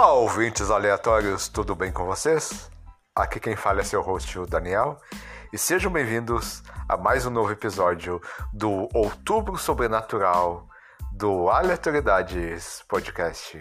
[0.00, 2.70] Olá, ouvintes aleatórios, tudo bem com vocês?
[3.16, 4.96] Aqui quem fala é seu host, o Daniel,
[5.52, 8.22] e sejam bem-vindos a mais um novo episódio
[8.52, 10.68] do Outubro Sobrenatural
[11.10, 13.58] do Aleatoriedades Podcast.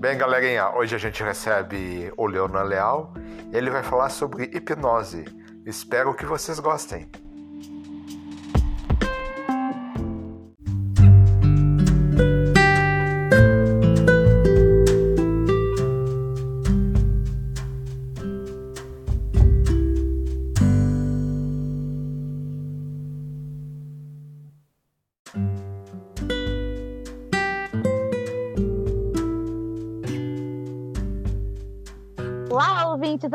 [0.00, 3.14] Bem, galerinha, hoje a gente recebe o Leonan Leal
[3.52, 5.24] ele vai falar sobre hipnose.
[5.64, 7.08] Espero que vocês gostem.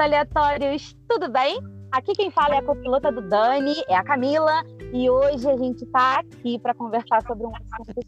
[0.01, 1.59] Aleatórios, tudo bem?
[1.91, 4.63] Aqui quem fala é a copilota do Dani, é a Camila,
[4.93, 8.01] e hoje a gente está aqui para conversar sobre um assunto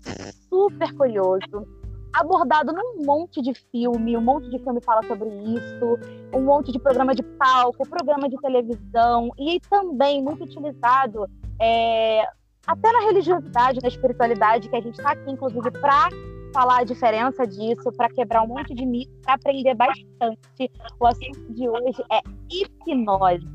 [0.50, 1.68] super curioso,
[2.14, 6.00] abordado num monte de filme, um monte de filme fala sobre isso,
[6.34, 11.30] um monte de programa de palco, programa de televisão, e também muito utilizado
[11.62, 12.24] é,
[12.66, 16.10] até na religiosidade, na espiritualidade, que a gente está aqui, inclusive, para
[16.54, 20.72] falar a diferença disso, para quebrar um monte de mito, para aprender bastante.
[21.00, 23.46] O assunto de hoje é hipnose.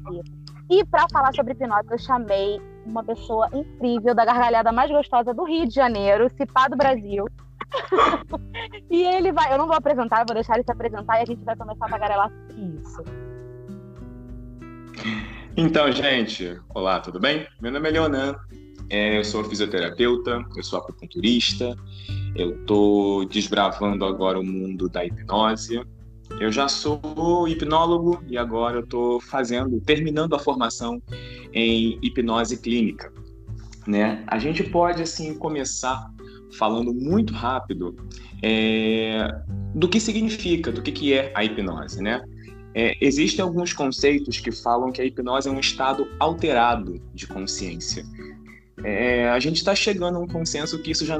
[0.68, 5.44] E para falar sobre hipnose, eu chamei uma pessoa incrível, da gargalhada mais gostosa do
[5.44, 7.26] Rio de Janeiro, Cipá do Brasil.
[8.91, 11.44] e ele vai, eu não vou apresentar, vou deixar ele se apresentar e a gente
[11.44, 13.04] vai começar a tagarelar isso.
[15.56, 17.46] Então, gente, olá, tudo bem?
[17.60, 18.36] Meu nome é Leonan,
[18.91, 21.76] é, eu sou fisioterapeuta, eu sou acupunturista,
[22.39, 25.83] eu estou desbravando agora o mundo da hipnose.
[26.41, 31.03] Eu já sou hipnólogo e agora eu estou fazendo, terminando a formação
[31.53, 33.12] em hipnose clínica.
[33.87, 34.22] Né?
[34.27, 36.10] A gente pode assim começar
[36.56, 37.97] falando muito rápido
[38.43, 39.28] é,
[39.75, 42.22] do que significa, do que, que é a hipnose, né?
[42.75, 48.04] É, existem alguns conceitos que falam que a hipnose é um estado alterado de consciência
[48.84, 51.19] é, a gente está chegando a um consenso que isso já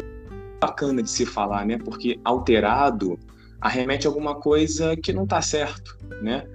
[0.61, 1.79] bacana de se falar, né?
[1.79, 3.19] Porque alterado
[3.61, 6.47] arremete a alguma coisa que não está certo, né?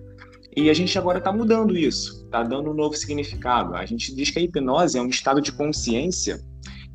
[0.56, 3.76] E a gente agora está mudando isso, está dando um novo significado.
[3.76, 6.40] A gente diz que a hipnose é um estado de consciência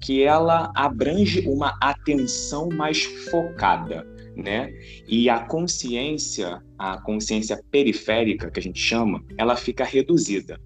[0.01, 4.73] que ela abrange uma atenção mais focada, né?
[5.09, 10.61] E a consciência, a consciência periférica que a gente chama, ela fica reduzida.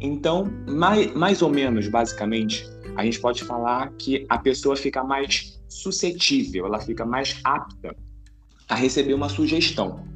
[0.00, 5.53] Então, mais, mais ou menos, basicamente, a gente pode falar que a pessoa fica mais
[5.74, 7.96] suscetível, ela fica mais apta
[8.68, 10.06] a receber uma sugestão.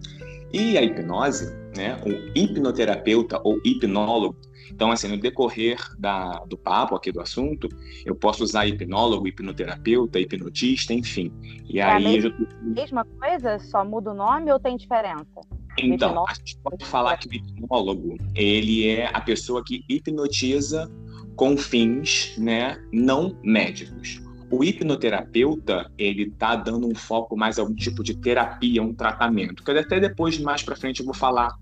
[0.53, 4.37] E a hipnose, né, o hipnoterapeuta ou hipnólogo,
[4.71, 7.69] então, assim, no decorrer da, do papo aqui do assunto,
[8.05, 11.33] eu posso usar hipnólogo, hipnoterapeuta, hipnotista, enfim.
[11.69, 12.07] E é aí.
[12.07, 12.75] A mesma, eu...
[12.75, 13.59] mesma coisa?
[13.59, 15.41] Só muda o nome ou tem diferença?
[15.79, 20.91] Então, a gente pode falar que o hipnólogo, ele é a pessoa que hipnotiza
[21.35, 24.21] com fins né, não médicos.
[24.51, 29.63] O hipnoterapeuta, ele tá dando um foco mais a um tipo de terapia, um tratamento,
[29.63, 31.55] que até depois, mais para frente, eu vou falar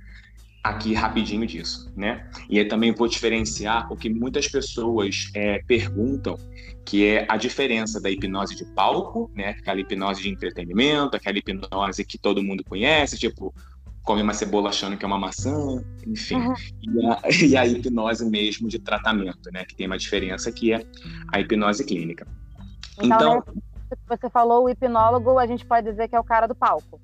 [0.63, 2.29] aqui rapidinho disso, né?
[2.51, 6.37] E aí também vou diferenciar o que muitas pessoas é, perguntam,
[6.85, 9.51] que é a diferença da hipnose de palco, né?
[9.51, 13.55] Aquela hipnose de entretenimento, aquela hipnose que todo mundo conhece, tipo
[14.03, 16.37] come uma cebola achando que é uma maçã, enfim.
[16.37, 16.55] Uhum.
[16.81, 19.65] E, a, e, a, hipnose mesmo de tratamento, né?
[19.65, 20.87] Que tem uma diferença que é
[21.33, 22.27] a hipnose clínica.
[22.99, 26.47] Então, então né, você falou o hipnólogo, a gente pode dizer que é o cara
[26.47, 27.01] do palco.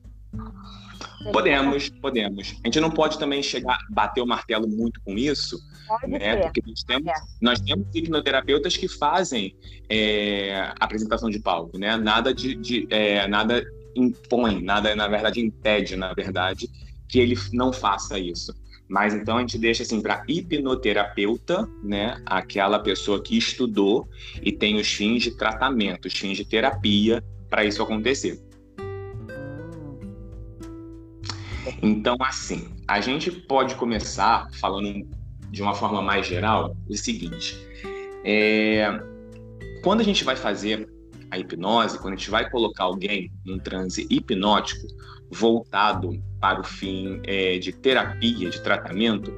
[1.32, 2.56] Podemos, podemos.
[2.64, 6.18] A gente não pode também chegar, bater o martelo muito com isso, pode né?
[6.18, 6.42] Ser.
[6.42, 7.14] Porque nós temos, é.
[7.40, 9.54] nós temos hipnoterapeutas que fazem
[9.88, 11.96] é, apresentação de palco, né?
[11.96, 13.62] Nada de, de é, nada
[13.94, 16.68] impõe, nada na verdade impede, na verdade,
[17.08, 18.52] que ele não faça isso.
[18.92, 24.06] Mas então a gente deixa assim para hipnoterapeuta, né, aquela pessoa que estudou
[24.42, 28.38] e tem os fins de tratamento, os fins de terapia para isso acontecer.
[31.80, 35.08] Então, assim, a gente pode começar falando
[35.50, 37.56] de uma forma mais geral o seguinte:
[38.22, 38.90] é,
[39.82, 40.86] quando a gente vai fazer
[41.30, 44.86] a hipnose, quando a gente vai colocar alguém num transe hipnótico,
[45.32, 49.32] voltado para o fim é, de terapia, de tratamento,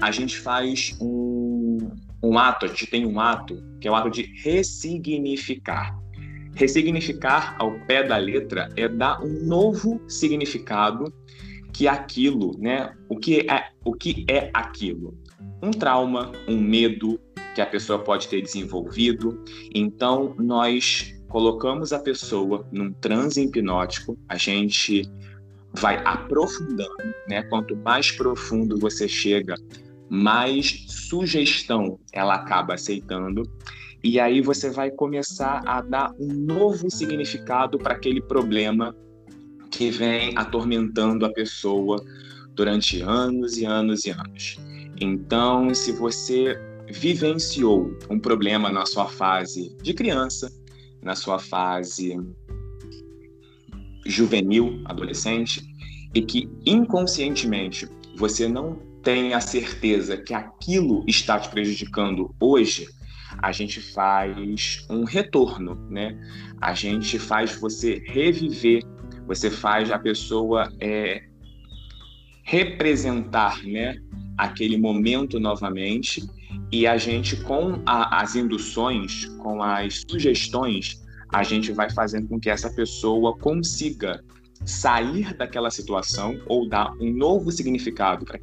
[0.00, 1.78] a gente faz um,
[2.22, 5.98] um ato, a gente tem um ato que é o ato de ressignificar.
[6.54, 11.12] Ressignificar ao pé da letra é dar um novo significado
[11.72, 12.92] que aquilo, né?
[13.08, 15.16] O que é, o que é aquilo?
[15.62, 17.18] Um trauma, um medo
[17.54, 19.42] que a pessoa pode ter desenvolvido.
[19.74, 25.08] Então, nós colocamos a pessoa num transe hipnótico, a gente
[25.74, 27.42] vai aprofundando, né?
[27.44, 29.54] Quanto mais profundo você chega,
[30.08, 33.42] mais sugestão ela acaba aceitando.
[34.02, 38.96] E aí você vai começar a dar um novo significado para aquele problema
[39.70, 42.02] que vem atormentando a pessoa
[42.54, 44.58] durante anos e anos e anos.
[45.00, 46.58] Então, se você
[46.88, 50.50] vivenciou um problema na sua fase de criança,
[51.02, 52.18] na sua fase
[54.10, 55.62] juvenil, adolescente,
[56.14, 62.86] e que inconscientemente você não tem a certeza que aquilo está te prejudicando hoje,
[63.38, 66.18] a gente faz um retorno, né?
[66.60, 68.82] A gente faz você reviver,
[69.26, 71.22] você faz a pessoa é,
[72.42, 73.96] representar, né?
[74.36, 76.22] Aquele momento novamente
[76.72, 81.00] e a gente com a, as induções, com as sugestões,
[81.32, 84.22] a gente vai fazendo com que essa pessoa consiga
[84.64, 88.38] sair daquela situação ou dar um novo significado para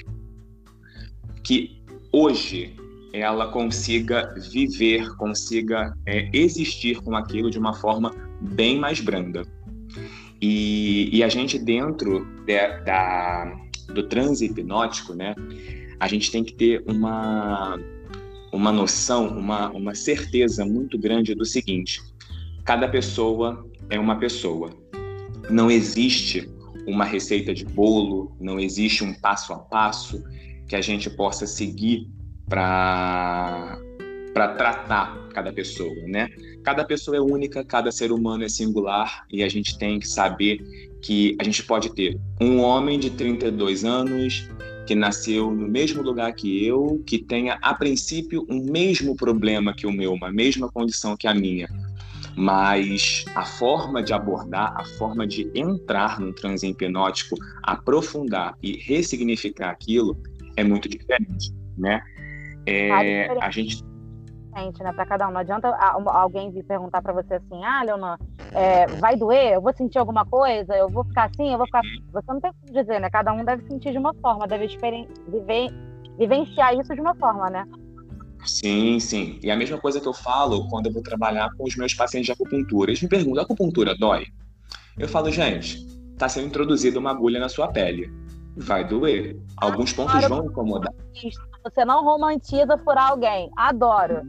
[1.44, 1.82] que
[2.12, 2.76] hoje
[3.14, 9.44] ela consiga viver, consiga é, existir com aquilo de uma forma bem mais branda.
[10.42, 13.56] E, e a gente dentro de, da,
[13.88, 15.34] do transe hipnótico, né,
[16.00, 17.80] a gente tem que ter uma,
[18.52, 22.02] uma noção, uma, uma certeza muito grande do seguinte:
[22.68, 24.70] cada pessoa é uma pessoa.
[25.50, 26.52] Não existe
[26.86, 30.22] uma receita de bolo, não existe um passo a passo
[30.68, 32.10] que a gente possa seguir
[32.46, 33.80] para
[34.34, 36.30] para tratar cada pessoa, né?
[36.64, 40.60] Cada pessoa é única, cada ser humano é singular e a gente tem que saber
[41.02, 44.48] que a gente pode ter um homem de 32 anos
[44.86, 49.88] que nasceu no mesmo lugar que eu, que tenha a princípio um mesmo problema que
[49.88, 51.68] o meu, uma mesma condição que a minha,
[52.38, 59.72] mas a forma de abordar, a forma de entrar num transe hipnótico, aprofundar e ressignificar
[59.72, 60.16] aquilo
[60.56, 62.00] é muito diferente, né?
[62.68, 63.84] É, a gente
[64.84, 65.32] né, para cada um.
[65.32, 65.70] Não adianta
[66.08, 68.18] alguém vir perguntar para você assim, ah, Leonan,
[68.52, 69.54] é, vai doer?
[69.54, 70.76] Eu vou sentir alguma coisa?
[70.76, 71.52] Eu vou ficar assim?
[71.52, 71.82] Eu vou ficar.
[72.12, 73.10] Você não tem como dizer, né?
[73.10, 74.68] Cada um deve sentir de uma forma, deve
[75.28, 75.70] viver,
[76.18, 77.66] vivenciar isso de uma forma, né?
[78.48, 79.40] Sim, sim.
[79.44, 82.28] E a mesma coisa que eu falo quando eu vou trabalhar com os meus pacientes
[82.28, 82.90] de acupuntura.
[82.90, 84.28] Eles me perguntam: acupuntura dói?
[84.98, 88.12] Eu falo, gente, está sendo introduzida uma agulha na sua pele.
[88.56, 89.38] Vai doer.
[89.58, 90.92] Alguns pontos vão incomodar.
[91.64, 93.52] Você não romantiza furar alguém.
[93.56, 94.22] Adoro.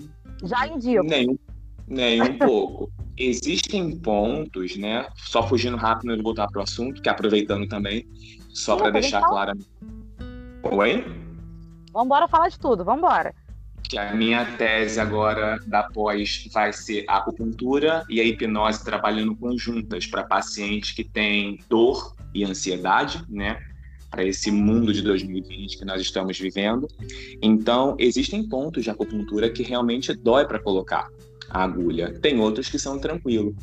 [0.43, 1.05] Já indico.
[1.05, 1.39] Nem,
[1.87, 2.91] nem um pouco.
[3.17, 5.09] Existem pontos, né?
[5.17, 8.07] Só fugindo rápido de voltar para o assunto, que aproveitando também,
[8.51, 9.53] só para deixar claro.
[10.63, 11.05] Oi?
[11.93, 13.35] Vamos embora falar de tudo, vamos embora
[13.89, 19.35] que a minha tese agora da pós vai ser a acupuntura e a hipnose trabalhando
[19.35, 23.59] conjuntas para pacientes que têm dor e ansiedade, né?
[24.11, 26.87] Para esse mundo de 2020 que nós estamos vivendo.
[27.41, 31.09] Então, existem pontos de acupuntura que realmente dói para colocar
[31.49, 32.13] a agulha.
[32.21, 33.57] Tem outros que são tranquilo.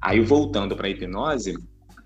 [0.00, 1.56] Aí, voltando para a hipnose,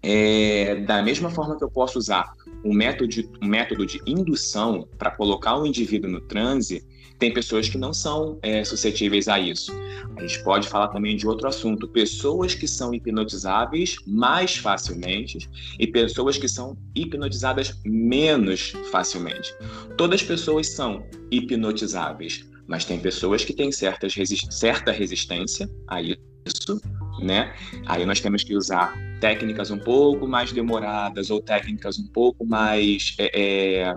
[0.02, 2.32] é, da mesma forma que eu posso usar
[2.64, 3.08] um método
[3.40, 6.84] um método de indução para colocar o indivíduo no transe,
[7.22, 9.72] tem pessoas que não são é, suscetíveis a isso.
[10.16, 15.48] A gente pode falar também de outro assunto: pessoas que são hipnotizáveis mais facilmente
[15.78, 19.54] e pessoas que são hipnotizadas menos facilmente.
[19.96, 24.14] Todas as pessoas são hipnotizáveis, mas tem pessoas que têm certas
[24.50, 26.82] certa resistência a isso,
[27.20, 27.54] né?
[27.86, 33.14] Aí nós temos que usar técnicas um pouco mais demoradas ou técnicas um pouco mais
[33.16, 33.94] é, é,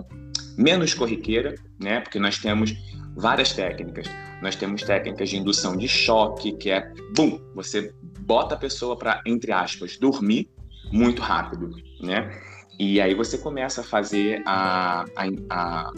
[0.56, 2.00] menos corriqueira, né?
[2.00, 2.74] Porque nós temos
[3.14, 4.06] várias técnicas.
[4.42, 9.22] Nós temos técnicas de indução de choque, que é, bum, você bota a pessoa para,
[9.26, 10.50] entre aspas, dormir
[10.92, 12.30] muito rápido, né?
[12.78, 15.92] E aí você começa a fazer a, a, a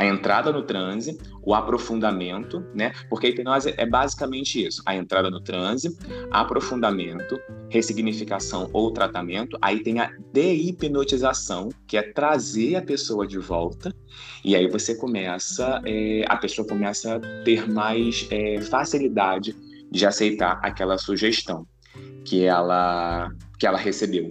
[0.00, 2.90] a entrada no transe, o aprofundamento, né?
[3.10, 5.94] Porque a hipnose é basicamente isso: a entrada no transe,
[6.30, 7.38] aprofundamento,
[7.68, 9.58] ressignificação ou tratamento.
[9.60, 13.94] Aí tem a dehipnotização, que é trazer a pessoa de volta,
[14.42, 19.54] e aí você começa, é, a pessoa começa a ter mais é, facilidade
[19.90, 21.66] de aceitar aquela sugestão
[22.24, 24.30] que ela que ela recebeu.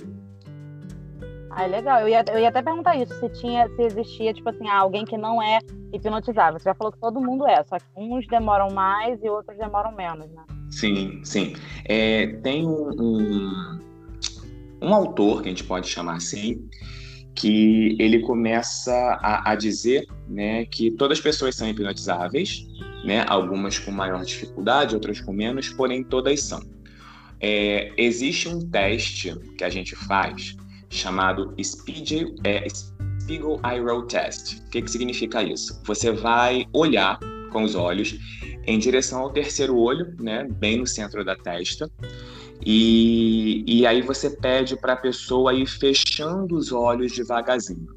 [1.52, 2.02] Ah, legal.
[2.02, 5.18] Eu ia, eu ia até perguntar isso, se tinha, se existia, tipo assim, alguém que
[5.18, 5.60] não é
[5.94, 6.60] hipnotizável.
[6.60, 9.92] Você já falou que todo mundo é, só que uns demoram mais e outros demoram
[9.92, 10.44] menos, né?
[10.70, 11.56] Sim, sim.
[11.86, 13.80] É, tem um, um,
[14.82, 16.70] um autor, que a gente pode chamar assim,
[17.34, 22.68] que ele começa a, a dizer né, que todas as pessoas são hipnotizáveis,
[23.04, 26.62] né, algumas com maior dificuldade, outras com menos, porém todas são.
[27.40, 30.58] É, existe um teste que a gente faz
[30.90, 34.60] chamado Spiegel, é, Spiegel Eye Roll Test.
[34.60, 35.82] O que, que significa isso?
[35.86, 37.20] Você vai olhar
[37.52, 38.18] com os olhos
[38.66, 41.90] em direção ao terceiro olho, né, bem no centro da testa,
[42.66, 47.88] e, e aí você pede para a pessoa ir fechando os olhos devagarzinho.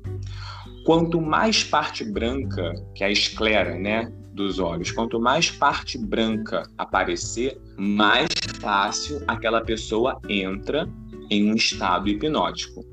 [0.84, 6.62] Quanto mais parte branca, que é a esclera, né, dos olhos, quanto mais parte branca
[6.78, 8.28] aparecer, mais
[8.60, 10.88] fácil aquela pessoa entra
[11.32, 12.84] em um estado hipnótico.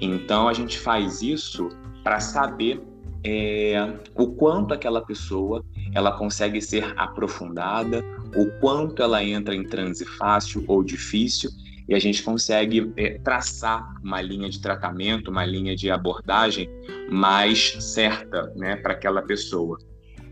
[0.00, 1.68] Então a gente faz isso
[2.02, 2.82] para saber
[3.24, 5.64] é, o quanto aquela pessoa
[5.94, 11.50] ela consegue ser aprofundada, o quanto ela entra em transe fácil ou difícil,
[11.88, 16.68] e a gente consegue é, traçar uma linha de tratamento, uma linha de abordagem
[17.08, 19.78] mais certa né, para aquela pessoa.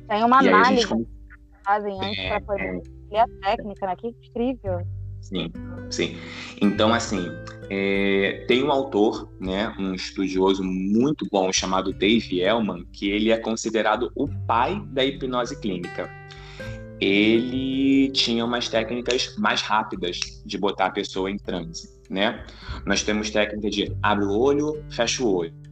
[0.08, 0.94] Tem uma e análise gente...
[0.96, 2.82] que fazem antes é, para poder
[3.12, 3.20] é...
[3.20, 3.96] a técnica, né?
[3.96, 4.80] Que incrível.
[5.24, 5.50] Sim,
[5.90, 6.16] sim.
[6.60, 7.30] Então, assim,
[7.70, 13.38] é, tem um autor, né, um estudioso muito bom chamado Dave Elman, que ele é
[13.38, 16.10] considerado o pai da hipnose clínica.
[17.00, 22.44] Ele tinha umas técnicas mais rápidas de botar a pessoa em transe, né?
[22.86, 25.63] Nós temos técnica de abre o olho, fecha o olho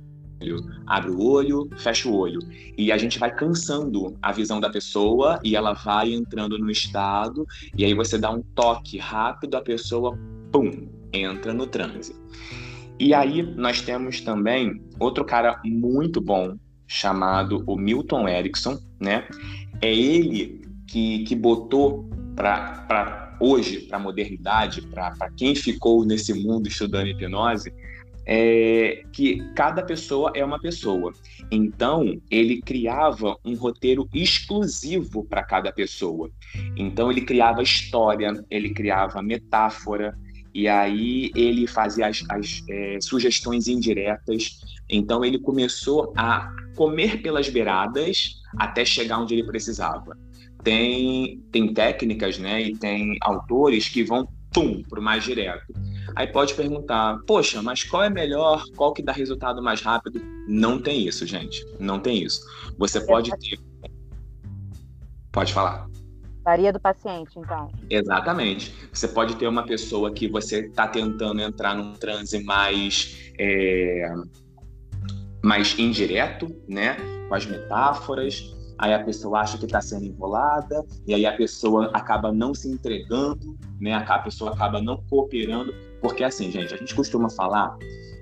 [0.86, 2.40] abre o olho, fecha o olho.
[2.76, 7.46] E a gente vai cansando a visão da pessoa e ela vai entrando no estado,
[7.76, 10.18] e aí você dá um toque rápido, a pessoa,
[10.50, 12.14] pum, entra no transe.
[12.98, 16.56] E aí nós temos também outro cara muito bom,
[16.86, 19.26] chamado o Milton Erickson, né?
[19.80, 26.68] É ele que, que botou para hoje, para a modernidade, para quem ficou nesse mundo
[26.68, 27.72] estudando hipnose,
[28.26, 31.12] é que cada pessoa é uma pessoa.
[31.50, 36.30] Então, ele criava um roteiro exclusivo para cada pessoa.
[36.76, 40.16] Então, ele criava história, ele criava metáfora,
[40.54, 44.60] e aí ele fazia as, as é, sugestões indiretas.
[44.88, 50.16] Então, ele começou a comer pelas beiradas até chegar onde ele precisava.
[50.62, 54.28] Tem, tem técnicas né, e tem autores que vão
[54.88, 55.72] para o mais direto.
[56.14, 58.64] Aí pode perguntar, poxa, mas qual é melhor?
[58.76, 60.20] Qual que dá resultado mais rápido?
[60.46, 61.64] Não tem isso, gente.
[61.78, 62.40] Não tem isso.
[62.78, 63.58] Você pode ter.
[65.30, 65.88] Pode falar.
[66.44, 67.70] Varia do paciente, então.
[67.88, 68.74] Exatamente.
[68.92, 74.12] Você pode ter uma pessoa que você está tentando entrar num transe mais, é,
[75.42, 76.96] mais indireto, né?
[77.28, 78.52] Com as metáforas
[78.82, 82.68] aí a pessoa acha que está sendo enrolada, e aí a pessoa acaba não se
[82.68, 83.94] entregando, né?
[83.94, 87.78] A pessoa acaba não cooperando, porque assim, gente, a gente costuma falar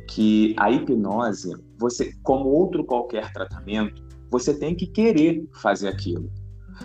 [0.06, 6.30] que a hipnose, você, como outro qualquer tratamento, você tem que querer fazer aquilo.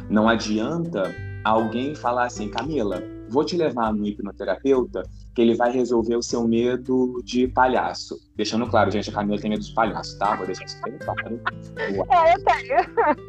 [0.10, 6.16] Não adianta alguém falar assim, Camila, vou te levar no hipnoterapeuta que ele vai resolver
[6.16, 8.18] o seu medo de palhaço.
[8.36, 10.36] Deixando claro, gente, a Camila tem medo de palhaço, tá?
[10.36, 11.42] Vou deixar isso bem claro.
[11.78, 13.26] É, eu tenho.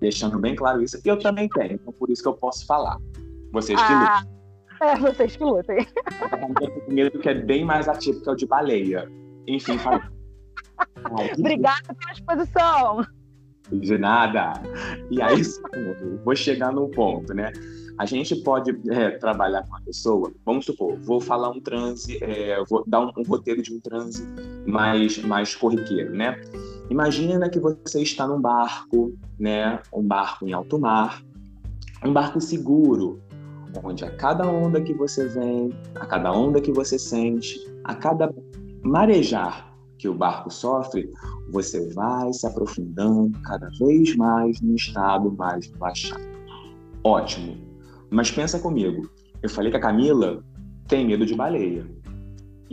[0.00, 1.00] Deixando bem claro isso.
[1.04, 2.98] E eu também tenho, então por isso que eu posso falar.
[3.52, 4.34] Vocês que ah, lutem.
[4.80, 5.86] É, vocês que lutem.
[6.88, 9.10] Eu medo que é bem mais atípico que é o de baleia.
[9.46, 10.10] Enfim, fala.
[11.38, 13.06] Obrigada pela exposição.
[13.70, 14.52] De nada.
[15.10, 15.42] E aí,
[16.24, 17.52] vou chegar num ponto, né?
[17.96, 22.62] A gente pode é, trabalhar com a pessoa, vamos supor, vou falar um transe, é,
[22.68, 24.26] vou dar um, um, roteiro de um transe
[24.66, 26.40] mais, mais corriqueiro, né?
[26.90, 29.80] Imagina que você está num barco, né?
[29.92, 31.22] Um barco em alto mar,
[32.04, 33.22] um barco seguro,
[33.82, 38.32] onde a cada onda que você vem, a cada onda que você sente, a cada
[38.82, 41.10] marejar que o barco sofre,
[41.50, 46.22] você vai se aprofundando cada vez mais no estado mais relaxado.
[47.02, 47.56] Ótimo.
[48.10, 49.08] Mas pensa comigo,
[49.42, 50.42] eu falei que a Camila
[50.88, 51.86] tem medo de baleia.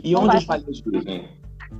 [0.02, 1.28] E onde as baleias vivem?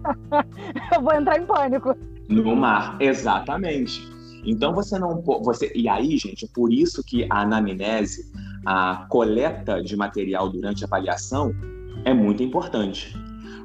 [0.94, 1.94] eu vou entrar em pânico.
[2.28, 4.10] No mar, exatamente.
[4.44, 8.30] Então você não você e aí, gente, por isso que a anamnese,
[8.64, 11.54] a coleta de material durante a avaliação
[12.04, 13.16] é muito importante.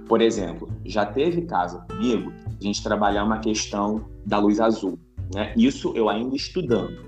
[0.07, 4.97] Por exemplo, já teve caso comigo a gente trabalhar uma questão da luz azul,
[5.33, 5.53] né?
[5.55, 7.05] Isso eu ainda estudando.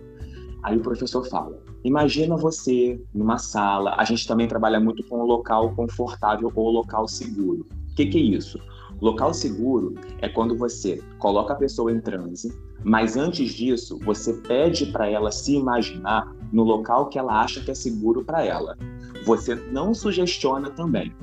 [0.63, 5.25] Aí o professor fala: Imagina você numa sala, a gente também trabalha muito com o
[5.25, 7.65] local confortável ou local seguro.
[7.91, 8.59] O que, que é isso?
[9.01, 12.53] Local seguro é quando você coloca a pessoa em transe,
[12.83, 17.71] mas antes disso, você pede para ela se imaginar no local que ela acha que
[17.71, 18.77] é seguro para ela.
[19.25, 21.13] Você não sugestiona também.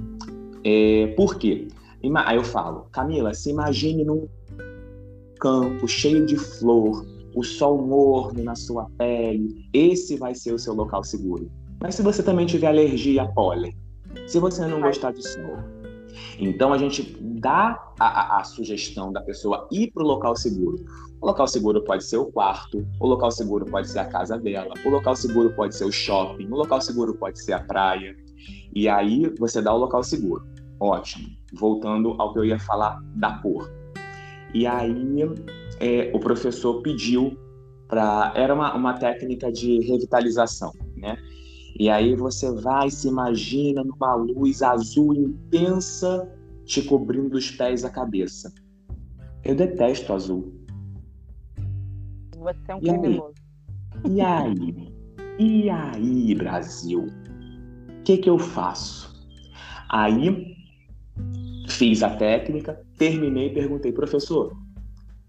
[0.65, 1.69] É, por quê?
[2.25, 4.29] Aí eu falo, Camila, se imagine num
[5.41, 7.05] campo cheio de flor,
[7.35, 11.51] o sol morno na sua pele, esse vai ser o seu local seguro.
[11.81, 13.77] Mas se você também tiver alergia a pólen,
[14.27, 15.59] se você não gostar de sol,
[16.39, 20.85] então a gente dá a, a, a sugestão da pessoa ir para o local seguro.
[21.21, 24.75] O local seguro pode ser o quarto, o local seguro pode ser a casa dela,
[24.85, 28.15] o local seguro pode ser o shopping, o local seguro pode ser a praia.
[28.75, 30.47] E aí você dá o local seguro.
[30.79, 31.29] Ótimo.
[31.55, 33.71] Voltando ao que eu ia falar da cor.
[34.53, 35.23] E aí
[35.81, 37.37] é, o professor pediu
[37.89, 38.33] para.
[38.35, 41.17] Era uma, uma técnica de revitalização, né?
[41.79, 46.27] E aí você vai se imagina numa luz azul intensa
[46.65, 48.53] te cobrindo dos pés à cabeça.
[49.45, 50.53] Eu detesto azul.
[52.37, 53.35] Você é um e criminoso.
[54.05, 54.13] Aí?
[54.13, 54.97] E aí?
[55.39, 57.07] E aí, Brasil?
[58.01, 59.15] O que, que eu faço?
[59.91, 60.57] Aí
[61.69, 64.57] fiz a técnica, terminei e perguntei, professor,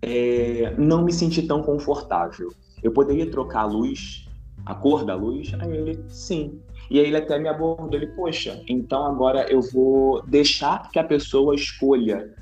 [0.02, 2.54] é, não me senti tão confortável.
[2.82, 4.27] Eu poderia trocar a luz,
[4.68, 5.54] a cor da luz?
[5.60, 6.60] Aí ele, sim.
[6.90, 11.04] E aí ele até me abordou, ele, poxa, então agora eu vou deixar que a
[11.04, 12.34] pessoa escolha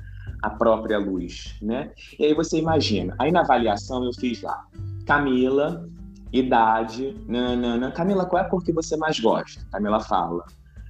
[0.42, 1.90] a própria luz, né?
[2.18, 4.64] E aí você imagina, aí na avaliação eu fiz lá,
[5.04, 5.88] Camila,
[6.32, 7.90] idade, nanana.
[7.90, 9.64] Camila, qual é a cor que você mais gosta?
[9.70, 10.44] Camila fala,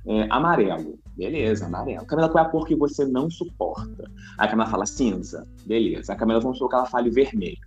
[0.06, 0.98] é, amarelo.
[1.16, 2.06] Beleza, amarelo.
[2.06, 4.04] Camila, qual é a cor que você não suporta?
[4.38, 5.46] Aí a Camila fala cinza.
[5.64, 6.12] Beleza.
[6.12, 7.58] A Camila, vamos supor que ela fale vermelho.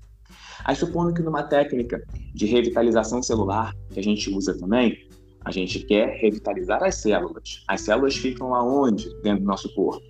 [0.66, 5.08] Aí supondo que numa técnica de revitalização celular, que a gente usa também,
[5.46, 7.64] a gente quer revitalizar as células.
[7.68, 10.04] As células ficam aonde dentro do nosso corpo?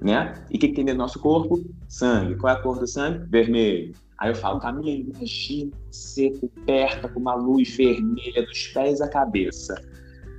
[0.00, 0.32] Né?
[0.50, 1.62] E o que, que tem dentro do nosso corpo?
[1.88, 2.36] Sangue.
[2.36, 3.24] Qual é a cor do sangue?
[3.28, 3.92] Vermelho.
[4.18, 9.74] Aí eu falo, Camila, imagina você coberta com uma luz vermelha dos pés à cabeça.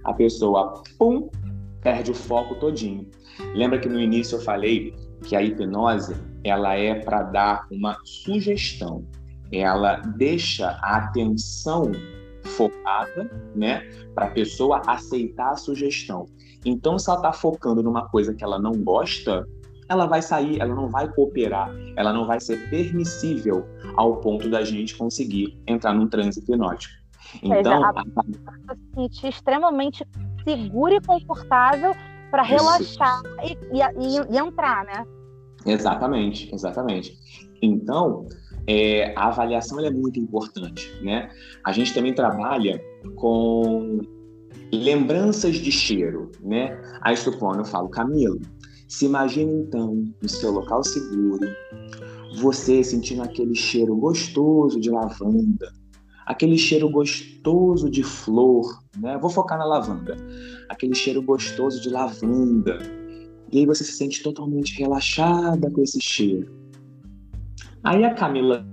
[0.05, 1.29] A pessoa, pum,
[1.81, 3.09] perde o foco todinho.
[3.53, 9.05] Lembra que no início eu falei que a hipnose ela é para dar uma sugestão.
[9.53, 11.91] Ela deixa a atenção
[12.43, 16.25] focada, né, para a pessoa aceitar a sugestão.
[16.65, 19.45] Então, se ela está focando numa coisa que ela não gosta,
[19.87, 24.63] ela vai sair, ela não vai cooperar, ela não vai ser permissível ao ponto da
[24.63, 26.93] gente conseguir entrar num transe hipnótico.
[27.41, 30.07] Então, a pessoa se sentir extremamente
[30.43, 31.93] segura e confortável
[32.29, 35.05] para relaxar e, e, e, entrar, né?
[35.65, 37.17] Exatamente, exatamente.
[37.61, 38.27] Então,
[38.67, 41.29] é, a avaliação é muito importante, né?
[41.63, 42.81] A gente também trabalha
[43.15, 43.99] com
[44.71, 46.79] lembranças de cheiro, né?
[47.01, 48.39] Aí supondo, eu falo, Camilo,
[48.87, 51.47] se imagina então no seu local seguro,
[52.37, 55.71] você sentindo aquele cheiro gostoso de lavanda,
[56.25, 59.17] aquele cheiro gostoso de flor, né?
[59.17, 60.15] Vou focar na lavanda.
[60.69, 62.79] Aquele cheiro gostoso de lavanda.
[63.51, 66.62] E aí você se sente totalmente relaxada com esse cheiro.
[67.83, 68.65] Aí a Camila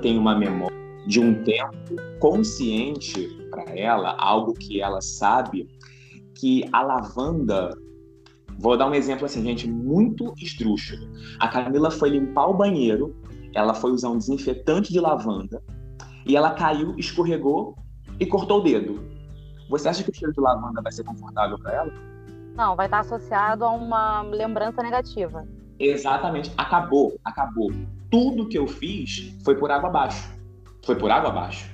[0.00, 0.76] tem uma memória
[1.06, 5.68] de um tempo consciente para ela, algo que ela sabe
[6.34, 7.70] que a lavanda
[8.58, 11.06] Vou dar um exemplo assim, gente, muito esdrúxulo.
[11.38, 13.14] A Camila foi limpar o banheiro,
[13.54, 15.62] ela foi usar um desinfetante de lavanda,
[16.24, 17.76] e ela caiu, escorregou
[18.18, 19.04] e cortou o dedo.
[19.68, 21.92] Você acha que o cheiro de lavanda vai ser confortável para ela?
[22.54, 25.46] Não, vai estar associado a uma lembrança negativa.
[25.78, 26.50] Exatamente.
[26.56, 27.70] Acabou, acabou.
[28.16, 30.26] Tudo que eu fiz foi por água abaixo.
[30.82, 31.70] Foi por água abaixo.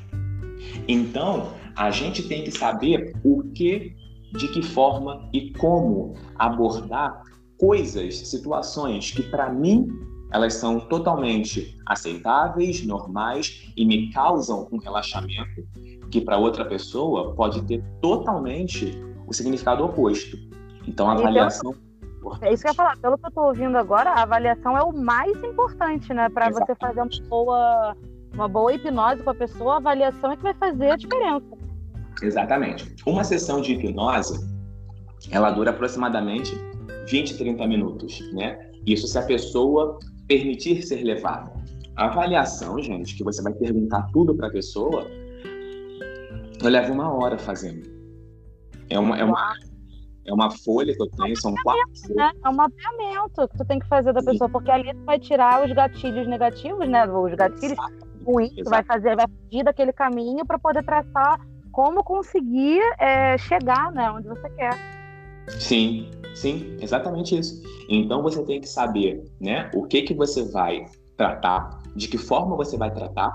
[0.88, 3.94] Então, a gente tem que saber o que,
[4.33, 7.22] de que forma e como abordar
[7.57, 9.87] coisas, situações que para mim
[10.33, 15.62] elas são totalmente aceitáveis, normais e me causam um relaxamento
[16.11, 20.37] que para outra pessoa pode ter totalmente o significado oposto.
[20.88, 21.72] Então a avaliação
[22.40, 22.96] é isso que eu ia falar.
[22.98, 26.28] Pelo que eu estou ouvindo agora, a avaliação é o mais importante, né?
[26.28, 27.96] Para você fazer uma boa,
[28.35, 31.46] uma boa hipnose com a pessoa, a avaliação é que vai fazer a diferença.
[32.22, 32.94] Exatamente.
[33.06, 34.38] Uma sessão de hipnose,
[35.30, 36.54] ela dura aproximadamente
[37.08, 38.58] 20, 30 minutos, né?
[38.87, 41.52] Isso se a pessoa permitir ser levada.
[41.96, 45.06] A avaliação, gente, que você vai perguntar tudo para a pessoa,
[46.62, 47.90] eu levo uma hora fazendo.
[48.88, 49.54] É uma, é uma,
[50.24, 52.14] é uma folha que eu tenho, são quatro.
[52.14, 52.30] Né?
[52.44, 55.64] É um mapeamento que tu tem que fazer da pessoa, porque ali tu vai tirar
[55.64, 57.06] os gatilhos negativos, né?
[57.06, 57.78] Os gatilhos
[58.24, 61.40] ruins, tu vai fazer, vai fugir daquele caminho para poder traçar
[61.72, 64.74] como conseguir é, chegar, né, onde você quer.
[65.48, 67.62] Sim, sim, exatamente isso.
[67.88, 70.85] Então você tem que saber, né, o que que você vai
[71.16, 73.32] tratar, de que forma você vai tratar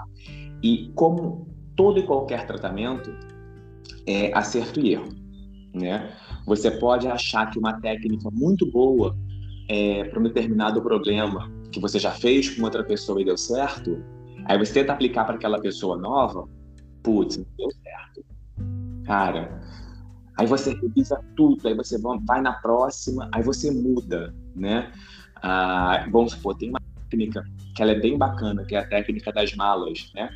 [0.63, 3.11] e como todo e qualquer tratamento
[4.05, 5.09] é acerto e erro,
[5.73, 6.11] né?
[6.45, 9.15] Você pode achar que uma técnica muito boa
[9.69, 14.01] é, para um determinado problema que você já fez com outra pessoa e deu certo,
[14.45, 16.47] aí você tenta aplicar para aquela pessoa nova,
[17.03, 18.25] putz, não deu certo.
[19.05, 19.61] Cara,
[20.37, 24.91] aí você revisa tudo, aí você vai na próxima, aí você muda, né?
[25.41, 27.43] Ah, vamos supor, tem uma técnica
[27.75, 30.29] que ela é bem bacana, que é a técnica das malas, né?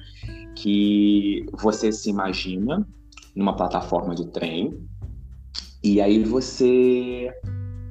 [0.55, 2.85] Que você se imagina
[3.35, 4.87] numa plataforma de trem
[5.83, 7.31] e aí você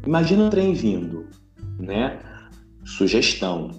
[0.07, 1.27] imagina o trem vindo,
[1.79, 2.21] né?
[2.85, 3.71] Sugestão.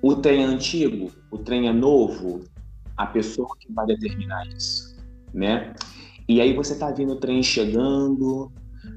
[0.00, 2.44] O trem é antigo, o trem é novo,
[2.96, 4.96] a pessoa que vai determinar isso,
[5.34, 5.74] né?
[6.28, 8.52] E aí você tá vendo o trem chegando,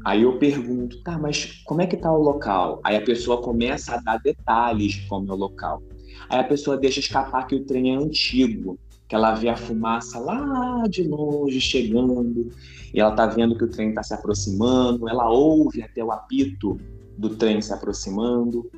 [0.05, 2.79] aí eu pergunto, tá, mas como é que tá o local?
[2.83, 5.81] Aí a pessoa começa a dar detalhes de como é o local.
[6.29, 8.77] Aí a pessoa deixa escapar que o trem é antigo,
[9.09, 12.49] que ela vê a fumaça lá de longe chegando,
[12.93, 16.77] e ela tá vendo que o trem está se aproximando, ela ouve até o apito
[17.17, 18.69] do trem se aproximando.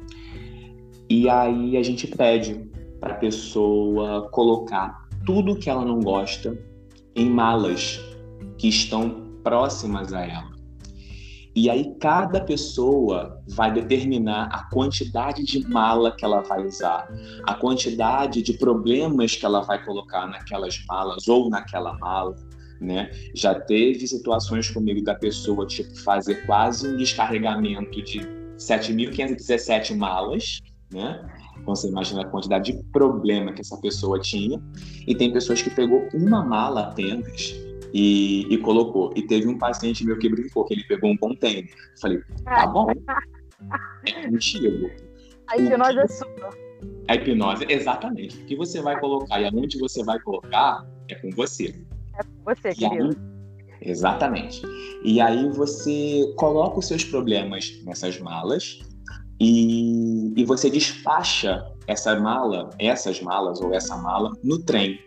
[1.09, 2.65] E aí a gente pede
[3.01, 6.57] para a pessoa colocar tudo que ela não gosta
[7.13, 7.99] em malas
[8.57, 10.50] que estão próximas a ela.
[11.53, 17.09] E aí cada pessoa vai determinar a quantidade de mala que ela vai usar,
[17.45, 22.35] a quantidade de problemas que ela vai colocar naquelas malas ou naquela mala,
[22.79, 23.11] né?
[23.35, 28.19] Já teve situações comigo da pessoa tipo fazer quase um descarregamento de
[28.57, 30.59] 7.517 malas,
[30.89, 31.21] né?
[31.59, 34.61] Então você imagina a quantidade de problema que essa pessoa tinha.
[35.05, 37.53] E tem pessoas que pegou uma mala apenas
[37.93, 39.11] e, e, colocou.
[39.15, 41.69] E teve um paciente meu que brincou, que ele pegou um container.
[41.99, 42.87] Falei, tá bom.
[44.07, 44.89] É contigo.
[45.47, 46.49] A hipnose é sua.
[47.07, 48.37] A hipnose, exatamente.
[48.37, 51.75] O que você vai colocar e aonde você vai colocar é com você.
[52.17, 53.09] É com você, e querido.
[53.09, 54.61] Aí, exatamente.
[55.03, 58.79] E aí você coloca os seus problemas nessas malas
[59.39, 64.99] e, e você despacha essa mala, essas malas ou essa mala no trem.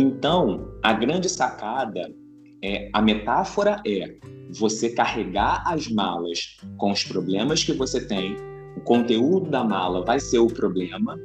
[0.00, 2.14] Então, a grande sacada
[2.62, 4.14] é a metáfora é
[4.56, 8.36] você carregar as malas com os problemas que você tem,
[8.76, 11.18] o conteúdo da mala vai ser o problema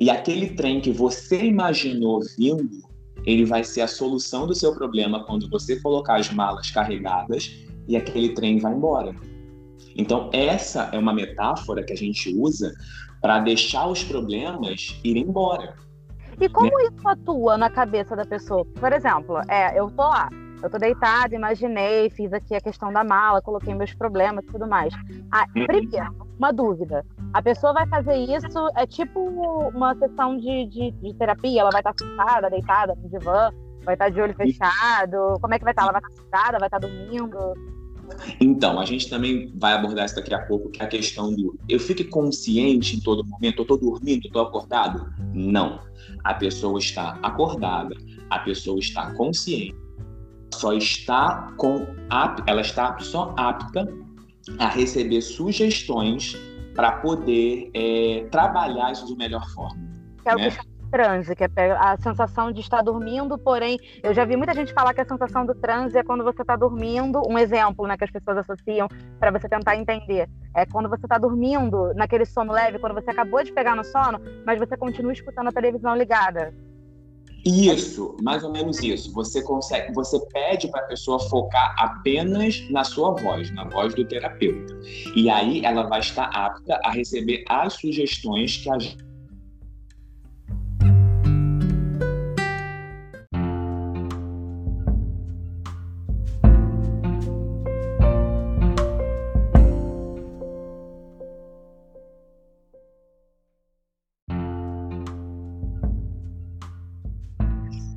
[0.00, 2.82] e aquele trem que você imaginou vindo,
[3.24, 7.96] ele vai ser a solução do seu problema quando você colocar as malas carregadas e
[7.96, 9.14] aquele trem vai embora.
[9.94, 12.74] Então, essa é uma metáfora que a gente usa
[13.22, 15.76] para deixar os problemas irem embora.
[16.40, 16.84] E como né?
[16.84, 18.64] isso atua na cabeça da pessoa?
[18.78, 20.28] Por exemplo, é, eu tô lá,
[20.62, 24.66] eu tô deitada, imaginei, fiz aqui a questão da mala, coloquei meus problemas e tudo
[24.66, 24.92] mais.
[25.32, 25.66] Ah, uhum.
[25.66, 27.04] primeiro, uma dúvida.
[27.32, 28.46] A pessoa vai fazer isso,
[28.76, 29.20] é tipo
[29.74, 33.50] uma sessão de, de, de terapia, ela vai estar sentada, deitada no divã,
[33.84, 35.82] vai estar de olho fechado, como é que vai estar?
[35.82, 37.54] Ela vai estar sentada, vai estar dormindo?
[38.40, 41.58] Então, a gente também vai abordar isso daqui a pouco, que é a questão do
[41.68, 45.12] eu fique consciente em todo momento, eu estou dormindo, estou acordado?
[45.34, 45.80] Não.
[46.24, 47.94] A pessoa está acordada,
[48.30, 49.74] a pessoa está consciente,
[50.54, 51.86] só está com
[52.46, 53.86] ela está só apta
[54.58, 56.36] a receber sugestões
[56.74, 59.78] para poder é, trabalhar isso de melhor forma.
[60.24, 60.48] É né?
[60.48, 64.54] o que transe, que é a sensação de estar dormindo, porém, eu já vi muita
[64.54, 67.96] gente falar que a sensação do transe é quando você está dormindo, um exemplo né,
[67.96, 70.28] que as pessoas associam para você tentar entender.
[70.54, 74.20] É quando você está dormindo, naquele sono leve, quando você acabou de pegar no sono,
[74.44, 76.52] mas você continua escutando a televisão ligada.
[77.44, 79.12] Isso, mais ou menos isso.
[79.14, 84.04] Você consegue, você pede para a pessoa focar apenas na sua voz, na voz do
[84.04, 84.78] terapeuta.
[85.14, 88.78] E aí ela vai estar apta a receber as sugestões que a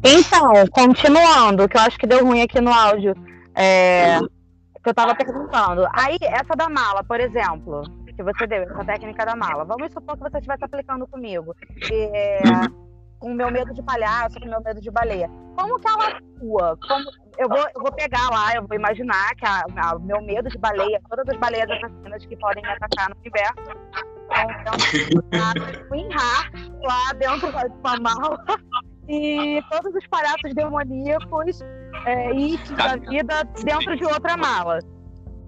[0.04, 3.14] Então, continuando, que eu acho que deu ruim aqui no áudio,
[3.56, 5.88] é, que eu estava perguntando.
[5.94, 7.84] Aí, essa da mala, por exemplo,
[8.16, 11.56] que você deu, essa técnica da mala, vamos supor que você estivesse aplicando comigo.
[11.92, 12.42] É,
[13.20, 15.30] com o meu medo de palhaço, com o meu medo de baleia.
[15.56, 16.78] Como que ela atua?
[16.88, 17.06] Como,
[17.38, 19.46] eu, vou, eu vou pegar lá, eu vou imaginar que
[19.96, 24.02] o meu medo de baleia, todas as baleias assassinas que podem me atacar no universo,
[24.32, 24.74] então,
[25.90, 26.08] vão
[26.82, 28.44] lá dentro da mala
[29.08, 31.60] e todos os palhaços demoníacos
[32.06, 34.80] é, itens da vida dentro de outra mala.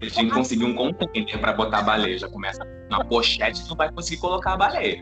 [0.02, 2.18] A gente conseguir um container para botar a baleia.
[2.18, 5.02] Já começa na pochete, não vai conseguir colocar a baleia.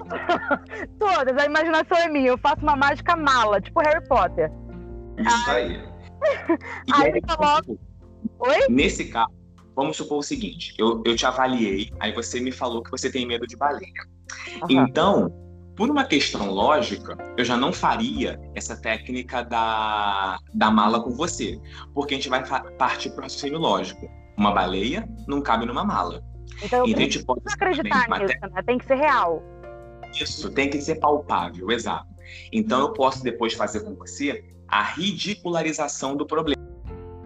[1.00, 2.30] Todas, a imaginação é minha.
[2.30, 4.52] Eu faço uma mágica mala, tipo Harry Potter.
[5.18, 5.82] Isso aí.
[6.94, 7.72] aí ele coloca.
[8.40, 8.68] Oi?
[8.70, 9.34] Nesse caso,
[9.76, 13.26] vamos supor o seguinte: eu, eu te avaliei, aí você me falou que você tem
[13.26, 13.92] medo de baleia.
[14.62, 14.68] Aham.
[14.70, 21.12] Então, por uma questão lógica, eu já não faria essa técnica da, da mala com
[21.12, 21.60] você,
[21.94, 22.44] porque a gente vai
[22.78, 24.08] partir para o raciocínio lógico.
[24.38, 26.24] Uma baleia não cabe numa mala.
[26.64, 28.64] Então eu Então a gente pode acreditar nisso, né?
[28.66, 29.42] Tem que ser real.
[30.14, 32.08] Isso, tem que ser palpável, exato.
[32.52, 36.62] Então eu posso depois fazer com você a ridicularização do problema.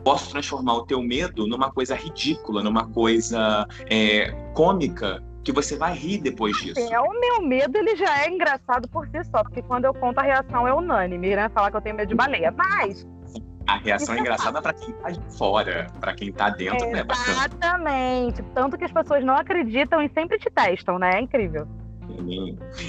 [0.03, 5.93] Posso transformar o teu medo numa coisa ridícula, numa coisa é, cômica, que você vai
[5.93, 6.79] rir depois disso.
[6.91, 10.17] É, o meu medo ele já é engraçado por si só, porque quando eu conto
[10.17, 11.47] a reação é unânime, né?
[11.49, 12.51] Falar que eu tenho medo de baleia.
[12.51, 13.07] Mas,
[13.67, 17.29] A reação é engraçada para quem tá de fora, para quem tá dentro, é bacana.
[17.29, 18.43] exatamente.
[18.55, 21.19] Tanto que as pessoas não acreditam e sempre te testam, né?
[21.19, 21.67] É incrível.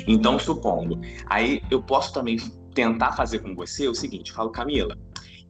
[0.07, 2.39] Então, supondo, aí eu posso também
[2.75, 4.97] tentar fazer com você o seguinte, falo, Camila,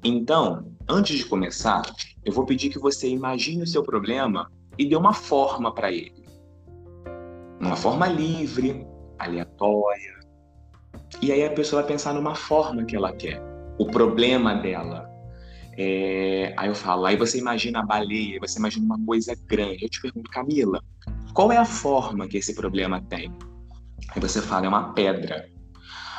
[0.03, 1.83] então, antes de começar,
[2.25, 6.26] eu vou pedir que você imagine o seu problema e dê uma forma para ele.
[7.61, 8.87] Uma forma livre,
[9.19, 10.16] aleatória.
[11.23, 13.40] E aí a pessoa vai pensar numa forma que ela quer,
[13.79, 15.09] o problema dela.
[15.79, 19.85] É, Aí eu falo, aí você imagina a baleia, você imagina uma coisa grande.
[19.85, 20.83] Eu te pergunto, Camila,
[21.35, 23.31] qual é a forma que esse problema tem?
[24.09, 25.49] Aí você fala, é uma pedra.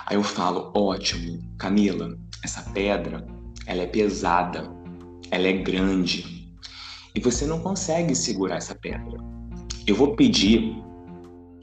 [0.06, 3.26] Aí eu falo, ótimo, Camila, essa pedra,
[3.66, 4.70] ela é pesada,
[5.32, 6.56] ela é grande.
[7.16, 9.18] E você não consegue segurar essa pedra.
[9.88, 10.76] Eu vou pedir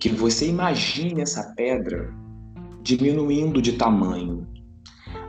[0.04, 2.12] que você imagine essa pedra
[2.82, 4.46] diminuindo de tamanho.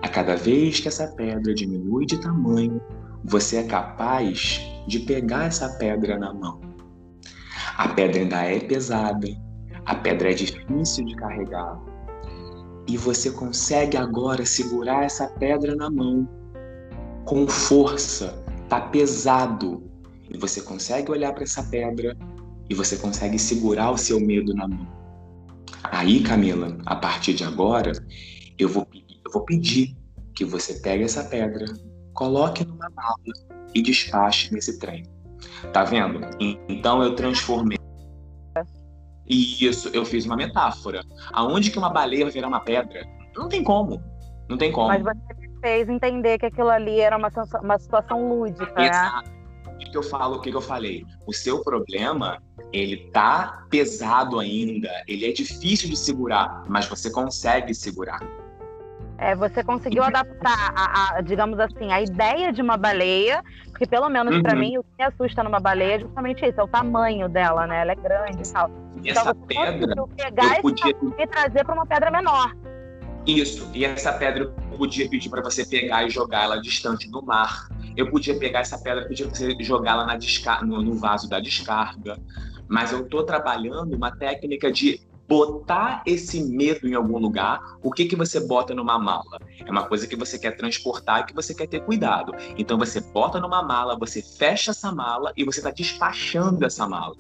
[0.01, 2.81] A cada vez que essa pedra diminui de tamanho,
[3.23, 6.59] você é capaz de pegar essa pedra na mão.
[7.77, 9.25] A pedra ainda é pesada,
[9.85, 11.81] a pedra é difícil de carregar.
[12.85, 16.27] E você consegue agora segurar essa pedra na mão
[17.23, 18.43] com força.
[18.67, 19.89] Tá pesado.
[20.29, 22.13] E você consegue olhar para essa pedra
[22.69, 24.87] e você consegue segurar o seu medo na mão.
[25.83, 27.91] Aí, Camila, a partir de agora,
[28.57, 29.95] eu vou, eu vou pedir
[30.33, 31.65] que você pegue essa pedra,
[32.13, 33.17] coloque numa mala
[33.73, 35.03] e despache nesse trem.
[35.71, 36.21] Tá vendo?
[36.67, 37.77] Então eu transformei
[39.27, 41.01] isso, eu fiz uma metáfora.
[41.33, 43.03] Aonde que uma baleia vai virar uma pedra?
[43.35, 44.01] Não tem como.
[44.47, 44.87] Não tem como.
[44.87, 48.87] Mas você me fez entender que aquilo ali era uma, uma situação lúdica, né?
[48.87, 49.31] Exato.
[49.31, 49.34] O
[49.77, 50.35] que que eu falo?
[50.37, 51.03] O que que eu falei?
[51.27, 57.73] O seu problema, ele tá pesado ainda, ele é difícil de segurar, mas você consegue
[57.73, 58.19] segurar.
[59.17, 64.09] É, você conseguiu adaptar, a, a- digamos assim, a ideia de uma baleia, porque pelo
[64.09, 64.59] menos pra Uhum.
[64.59, 67.81] mim o que me assusta numa baleia é justamente isso, é o tamanho dela, né?
[67.81, 68.69] Ela é grande e tal.
[69.01, 72.51] E essa então você pedra, pegar eu podia e trazer pra uma pedra menor.
[73.25, 73.69] Isso.
[73.73, 77.69] E essa pedra podia pedir para você pegar e jogar ela distante do mar.
[77.95, 80.17] Eu podia pegar essa pedra e pedir para você jogá-la na
[80.63, 82.17] no, no vaso da descarga.
[82.67, 87.59] Mas eu estou trabalhando uma técnica de botar esse medo em algum lugar.
[87.81, 89.39] O que que você bota numa mala?
[89.65, 92.33] É uma coisa que você quer transportar e que você quer ter cuidado.
[92.57, 97.15] Então você bota numa mala, você fecha essa mala e você está despachando essa mala.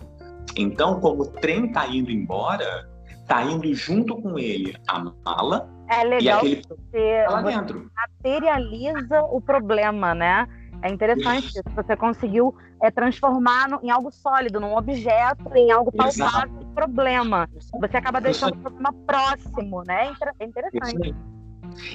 [0.55, 2.87] Então, como o trem está indo embora,
[3.27, 7.89] tá indo junto com ele a mala É e legal aquele que você, lá dentro.
[7.95, 10.47] materializa o problema, né?
[10.81, 11.63] É interessante isso.
[11.75, 17.49] Você conseguiu é, transformar no- em algo sólido, num objeto, em algo palpável, um problema.
[17.79, 20.11] Você acaba deixando o problema próximo, né?
[20.39, 21.15] É É interessante.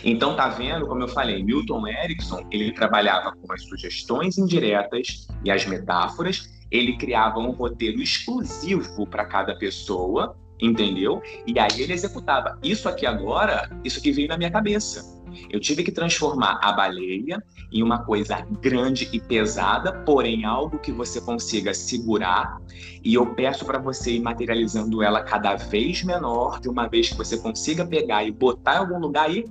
[0.05, 5.51] Então, tá vendo, como eu falei, Milton Erickson, ele trabalhava com as sugestões indiretas e
[5.51, 11.23] as metáforas, ele criava um roteiro exclusivo para cada pessoa, entendeu?
[11.47, 12.59] E aí ele executava.
[12.63, 15.19] Isso aqui agora, isso que veio na minha cabeça.
[15.49, 17.43] Eu tive que transformar a baleia
[17.73, 22.61] em uma coisa grande e pesada, porém algo que você consiga segurar.
[23.05, 27.17] E eu peço para você ir materializando ela cada vez menor, de uma vez que
[27.17, 29.45] você consiga pegar e botar em algum lugar e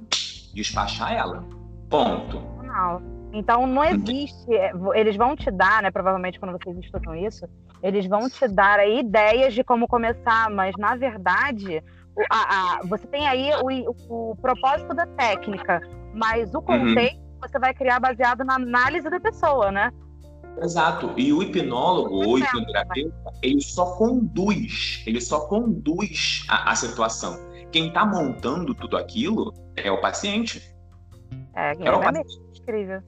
[0.53, 1.45] despachar ela.
[1.89, 2.41] Ponto.
[2.63, 3.18] Não.
[3.33, 4.53] Então não existe.
[4.53, 5.91] é, Eles vão te dar, né?
[5.91, 7.45] Provavelmente quando vocês estudam isso,
[7.81, 11.83] eles vão te dar aí ideias de como começar, mas na verdade
[12.15, 15.81] o- a- a- você tem aí o, o- o propósito da técnica,
[16.13, 19.91] mas o conceito você vai criar baseado na análise da pessoa, né?
[20.61, 21.13] Exato.
[21.15, 27.37] E o hipnólogo ou hipnoterapeuta, ele só conduz, ele só conduz a, a situação.
[27.71, 30.61] Quem está montando tudo aquilo é o paciente.
[31.55, 33.01] É, É o é mesmo incrível.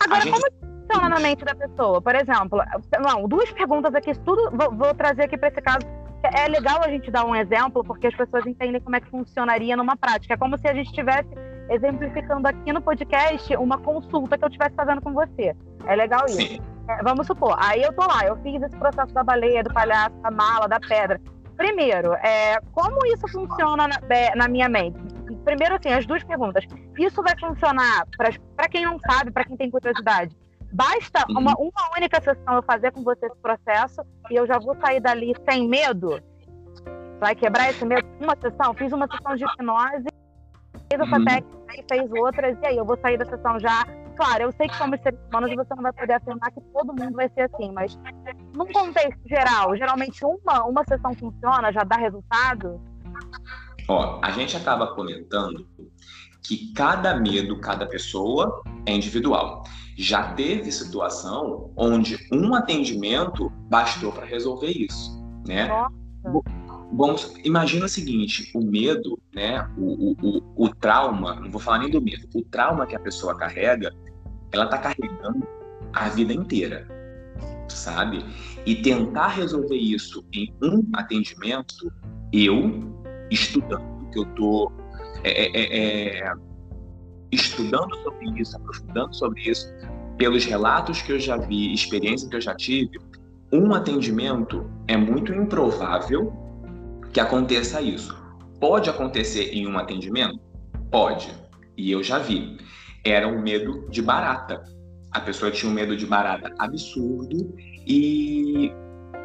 [0.00, 0.46] Agora, gente- como
[0.86, 2.00] funciona na mente da pessoa?
[2.00, 2.60] Por exemplo,
[3.00, 5.80] não, duas perguntas aqui, tudo vou, vou trazer aqui para esse caso.
[6.34, 9.76] É legal a gente dar um exemplo, porque as pessoas entendem como é que funcionaria
[9.76, 10.34] numa prática.
[10.34, 11.28] É como se a gente estivesse
[11.70, 15.54] exemplificando aqui no podcast uma consulta que eu estivesse fazendo com você.
[15.86, 16.38] É legal isso.
[16.40, 16.60] Sim.
[16.88, 20.16] É, vamos supor, aí eu tô lá, eu fiz esse processo da baleia, do palhaço,
[20.22, 21.20] da mala, da pedra.
[21.54, 24.98] Primeiro, é, como isso funciona na, é, na minha mente?
[25.44, 26.64] Primeiro, assim, as duas perguntas.
[26.98, 28.06] Isso vai funcionar,
[28.56, 30.36] para quem não sabe, para quem tem curiosidade,
[30.72, 31.38] basta uhum.
[31.38, 35.00] uma, uma única sessão eu fazer com você esse processo e eu já vou sair
[35.00, 36.20] dali sem medo?
[37.20, 38.06] Vai quebrar esse medo?
[38.20, 38.74] Uma sessão?
[38.74, 40.08] Fiz uma sessão de hipnose,
[40.90, 41.24] fez essa uhum.
[41.24, 43.84] técnica e fez outras, e aí eu vou sair da sessão já
[44.18, 46.88] claro, eu sei que somos seres humanos e você não vai poder afirmar que todo
[46.88, 47.96] mundo vai ser assim, mas
[48.52, 52.80] num contexto geral, geralmente uma, uma sessão funciona, já dá resultado?
[53.88, 55.66] Ó, a gente acaba comentando
[56.42, 59.64] que cada medo, cada pessoa é individual.
[59.96, 65.68] Já teve situação onde um atendimento bastou para resolver isso, né?
[66.90, 71.80] Bom, imagina o seguinte, o medo, né, o, o, o, o trauma, não vou falar
[71.80, 73.94] nem do medo, o trauma que a pessoa carrega,
[74.52, 75.46] ela está carregando
[75.92, 76.88] a vida inteira,
[77.68, 78.24] sabe?
[78.64, 81.92] E tentar resolver isso em um atendimento,
[82.32, 82.97] eu,
[83.30, 84.72] estudando, que eu estou
[85.24, 86.32] é, é, é, é,
[87.32, 89.72] estudando sobre isso, aprofundando sobre isso,
[90.16, 92.98] pelos relatos que eu já vi, experiência que eu já tive,
[93.52, 96.32] um atendimento é muito improvável
[97.12, 98.16] que aconteça isso.
[98.60, 100.40] Pode acontecer em um atendimento?
[100.90, 101.32] Pode.
[101.76, 102.58] E eu já vi
[103.04, 104.62] era um medo de barata.
[105.12, 107.54] A pessoa tinha um medo de barata absurdo
[107.86, 108.72] e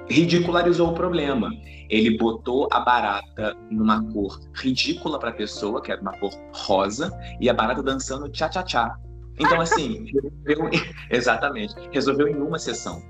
[0.10, 1.50] ridicularizou o problema.
[1.90, 7.12] Ele botou a barata numa cor ridícula para a pessoa, que era uma cor rosa,
[7.40, 8.98] e a barata dançando tchá-tchá-tchá.
[9.40, 10.06] Então, assim,
[10.46, 10.70] resolveu,
[11.10, 13.02] exatamente, resolveu em uma sessão.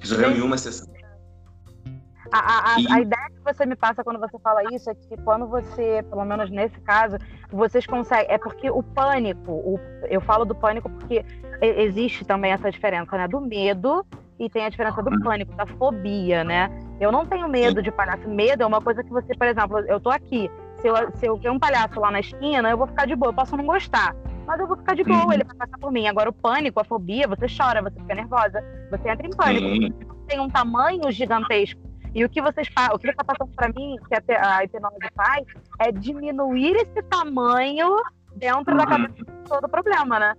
[0.00, 0.92] Resolveu em uma sessão.
[2.32, 2.90] A, a, e...
[2.90, 6.24] a, ideia que você me passa quando você fala isso é que quando você, pelo
[6.24, 7.16] menos nesse caso,
[7.50, 8.26] vocês conseguem.
[8.28, 11.24] É porque o pânico, o, eu falo do pânico porque
[11.60, 13.28] existe também essa diferença, né?
[13.28, 14.04] Do medo
[14.38, 16.70] e tem a diferença do pânico, da fobia, né?
[17.00, 18.28] Eu não tenho medo de palhaço.
[18.28, 20.50] Medo é uma coisa que você, por exemplo, eu tô aqui.
[20.80, 23.30] Se eu, se eu ver um palhaço lá na esquina, eu vou ficar de boa.
[23.30, 24.14] Eu posso não gostar,
[24.46, 25.24] mas eu vou ficar de boa.
[25.24, 25.32] Uhum.
[25.32, 26.06] Ele vai passar por mim.
[26.06, 30.14] Agora, o pânico, a fobia, você chora, você fica nervosa, você entra em pânico.
[30.26, 31.80] Tem um tamanho gigantesco
[32.14, 35.44] e o que vocês o que está passando para mim, que a, a hipnose faz,
[35.80, 37.96] é diminuir esse tamanho
[38.36, 38.78] dentro uhum.
[38.78, 40.34] da cabeça de todo o problema, né?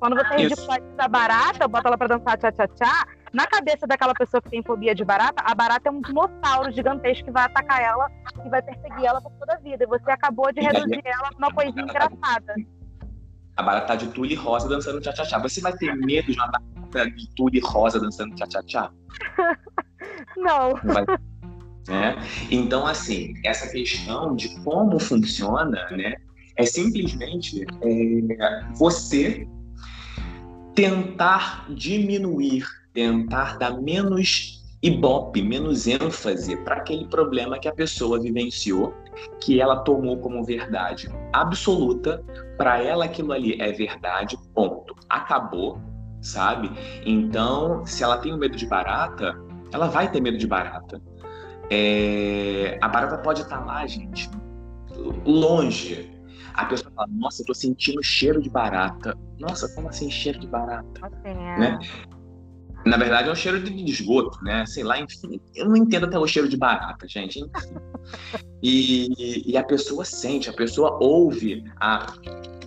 [0.00, 4.50] Quando você ridiculariza a barata, bota ela para dançar tchá-tchá-tchá, na cabeça daquela pessoa que
[4.50, 8.10] tem fobia de barata, a barata é um dinossauro gigantesco que vai atacar ela
[8.44, 9.84] e vai perseguir ela por toda a vida.
[9.84, 12.54] E você acabou de reduzir ela pra uma coisinha engraçada.
[13.56, 15.38] A barata tá de tule rosa dançando tchá-tchá-tchá.
[15.38, 18.90] Você vai ter medo de uma barata de tule rosa dançando tchá-tchá-tchá?
[20.36, 20.74] Não.
[21.86, 22.16] né?
[22.50, 26.14] Então, assim, essa questão de como funciona, né,
[26.56, 29.46] é simplesmente é, você
[30.74, 38.94] tentar diminuir, tentar dar menos ibope, menos ênfase para aquele problema que a pessoa vivenciou,
[39.40, 42.24] que ela tomou como verdade absoluta,
[42.56, 44.94] para ela aquilo ali é verdade, ponto.
[45.08, 45.78] Acabou,
[46.22, 46.70] sabe?
[47.04, 49.36] Então, se ela tem um medo de barata,
[49.72, 51.00] ela vai ter medo de barata.
[51.70, 52.78] É...
[52.80, 54.30] A barata pode estar lá, gente,
[55.24, 56.10] longe.
[56.54, 59.16] A pessoa fala, nossa, eu tô sentindo cheiro de barata.
[59.38, 61.06] Nossa, como assim cheiro de barata?
[61.06, 61.58] Assim, é.
[61.58, 61.78] né?
[62.84, 64.64] Na verdade, é um cheiro de esgoto, né?
[64.66, 65.40] Sei lá, enfim.
[65.54, 67.44] Eu não entendo até o cheiro de barata, gente.
[68.62, 72.06] E, e a pessoa sente, a pessoa ouve a,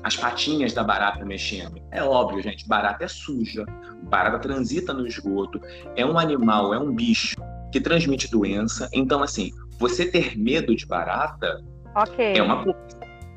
[0.04, 1.82] as patinhas da barata mexendo.
[1.91, 3.65] É óbvio, gente, barata é suja,
[4.04, 5.60] barata transita no esgoto,
[5.95, 7.36] é um animal, é um bicho
[7.71, 8.89] que transmite doença.
[8.93, 11.63] Então, assim, você ter medo de barata
[11.95, 12.38] okay.
[12.38, 12.80] é uma coisa.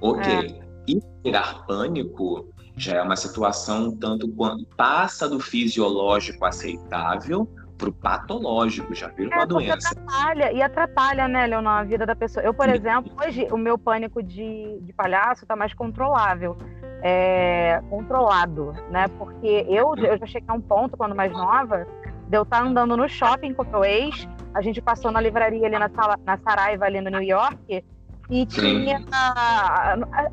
[0.01, 0.33] Ok.
[0.33, 0.67] É.
[0.89, 7.93] E pegar pânico já é uma situação tanto quanto passa do fisiológico aceitável para o
[7.93, 9.91] patológico, já vira é, uma doença.
[9.91, 12.45] Atrapalha, e atrapalha, né, Leonor, a vida da pessoa.
[12.45, 16.57] Eu, por exemplo, hoje o meu pânico de, de palhaço está mais controlável.
[17.03, 19.07] É, controlado, né?
[19.19, 21.87] Porque eu, eu já cheguei a um ponto, quando mais nova,
[22.27, 25.21] de eu estar tá andando no shopping com o meu ex, a gente passou na
[25.21, 27.85] livraria ali na, sala, na Saraiva, ali no New York,
[28.31, 29.05] e tinha.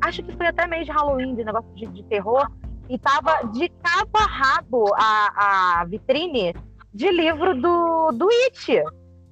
[0.02, 2.50] acho que foi até mês de Halloween, de negócio de, de terror.
[2.88, 6.54] E tava de cabo a rabo a, a vitrine
[6.92, 8.82] de livro do, do It.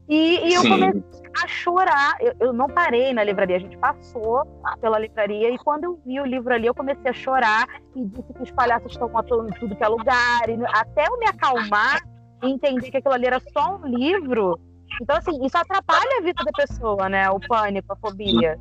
[0.09, 2.17] E, e eu comecei a chorar.
[2.21, 4.43] Eu, eu, não parei na livraria, a gente passou
[4.81, 8.33] pela livraria e quando eu vi o livro ali, eu comecei a chorar e disse
[8.33, 10.49] que os palhaços estão atuando em tudo que é lugar.
[10.49, 12.01] E até eu me acalmar
[12.43, 14.59] e entender que aquilo ali era só um livro,
[15.01, 17.31] então, assim, isso atrapalha a vida da pessoa, né?
[17.31, 18.59] O pânico, a fobia.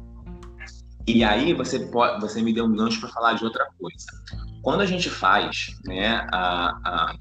[1.07, 4.05] E aí você pode, você me deu um gancho para falar de outra coisa.
[4.61, 7.15] Quando a gente faz, né, a, a,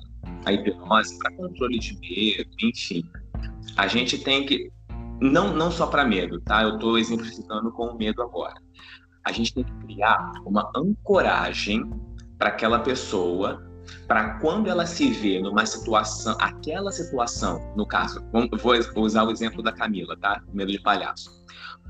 [0.45, 3.03] a hipnose para controle de medo, enfim,
[3.77, 4.71] a gente tem que
[5.21, 6.63] não não só para medo, tá?
[6.63, 8.55] Eu estou exemplificando com o medo agora.
[9.25, 11.91] A gente tem que criar uma ancoragem
[12.39, 13.70] para aquela pessoa,
[14.07, 18.22] para quando ela se vê numa situação, aquela situação, no caso,
[18.62, 20.43] vou usar o exemplo da Camila, tá?
[20.53, 21.30] Medo de palhaço.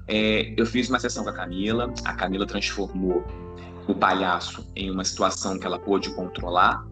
[0.06, 3.24] É, eu fiz uma sessão com a Camila, a Camila transformou
[3.86, 6.84] o palhaço em uma situação que ela pôde controlar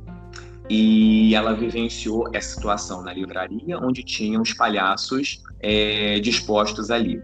[0.71, 7.23] e ela vivenciou essa situação na livraria onde tinham os palhaços é, dispostos ali.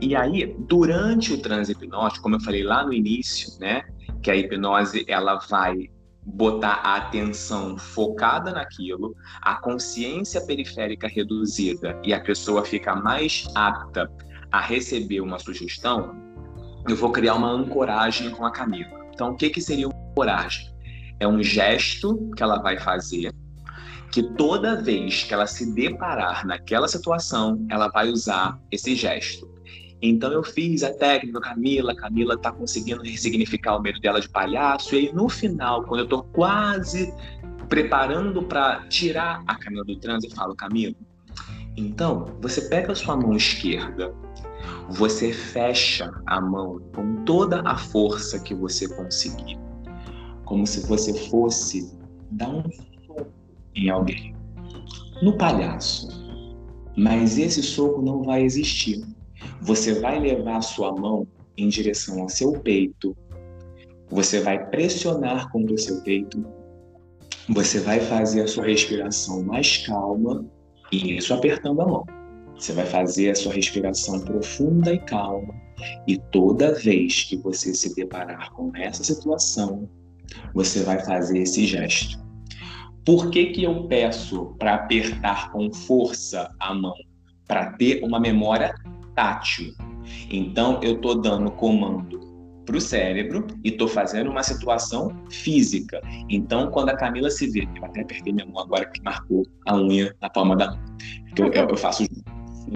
[0.00, 3.82] E aí, durante o transe hipnótico, como eu falei lá no início, né,
[4.22, 5.88] que a hipnose ela vai
[6.24, 14.10] botar a atenção focada naquilo, a consciência periférica reduzida e a pessoa fica mais apta
[14.50, 16.14] a receber uma sugestão,
[16.88, 19.04] eu vou criar uma ancoragem com a Camila.
[19.12, 20.72] Então, o que, que seria uma ancoragem?
[21.18, 23.32] É um gesto que ela vai fazer
[24.14, 29.52] que toda vez que ela se deparar naquela situação, ela vai usar esse gesto.
[30.08, 34.94] Então eu fiz a técnica Camila, Camila tá conseguindo ressignificar o medo dela de palhaço,
[34.94, 37.12] e aí no final, quando eu tô quase
[37.68, 40.94] preparando para tirar a Camila do trânsito, eu falo, Camila,
[41.76, 44.14] então você pega a sua mão esquerda
[44.88, 49.58] você fecha a mão com toda a força que você conseguir,
[50.44, 51.96] como se você fosse
[52.30, 52.62] dar um
[53.06, 53.26] soco
[53.74, 54.34] em alguém,
[55.22, 56.08] no palhaço.
[56.96, 59.04] Mas esse soco não vai existir.
[59.60, 61.26] Você vai levar a sua mão
[61.56, 63.16] em direção ao seu peito,
[64.10, 66.44] você vai pressionar contra o seu peito,
[67.48, 70.44] você vai fazer a sua respiração mais calma
[70.92, 72.06] e isso apertando a mão.
[72.56, 75.54] Você vai fazer a sua respiração profunda e calma,
[76.06, 79.88] e toda vez que você se deparar com essa situação,
[80.54, 82.22] você vai fazer esse gesto.
[83.04, 86.94] Por que, que eu peço para apertar com força a mão?
[87.46, 88.74] Para ter uma memória
[89.14, 89.72] tátil.
[90.30, 92.20] Então, eu estou dando comando
[92.64, 96.00] para o cérebro e estou fazendo uma situação física.
[96.28, 99.76] Então, quando a Camila se vê, eu até apertei minha mão agora que marcou a
[99.76, 100.80] unha na palma da mão.
[101.36, 102.04] Eu, eu, eu faço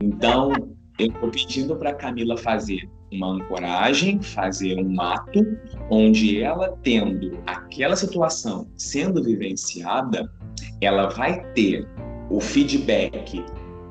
[0.02, 0.52] então,
[0.98, 5.40] eu estou pedindo para Camila fazer uma ancoragem, fazer um ato
[5.90, 10.30] onde ela tendo aquela situação sendo vivenciada,
[10.80, 11.88] ela vai ter
[12.30, 13.44] o feedback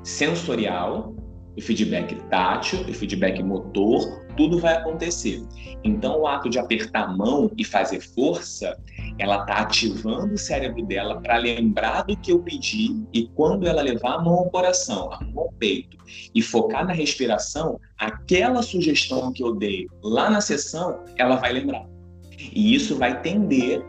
[0.04, 1.16] sensorial,
[1.58, 5.44] o feedback tátil, o feedback motor, tudo vai acontecer.
[5.84, 8.78] Então, o ato de apertar a mão e fazer força,
[9.18, 13.82] ela está ativando o cérebro dela para lembrar do que eu pedi e quando ela
[13.82, 15.98] levar a mão ao coração, a mão ao peito
[16.36, 21.88] e focar na respiração, aquela sugestão que eu dei lá na sessão, ela vai lembrar.
[22.54, 23.84] E isso vai tender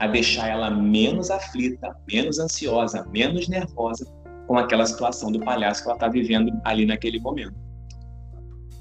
[0.00, 4.04] a deixar ela menos aflita, menos ansiosa, menos nervosa
[4.46, 7.54] com aquela situação do palhaço que ela está vivendo ali naquele momento.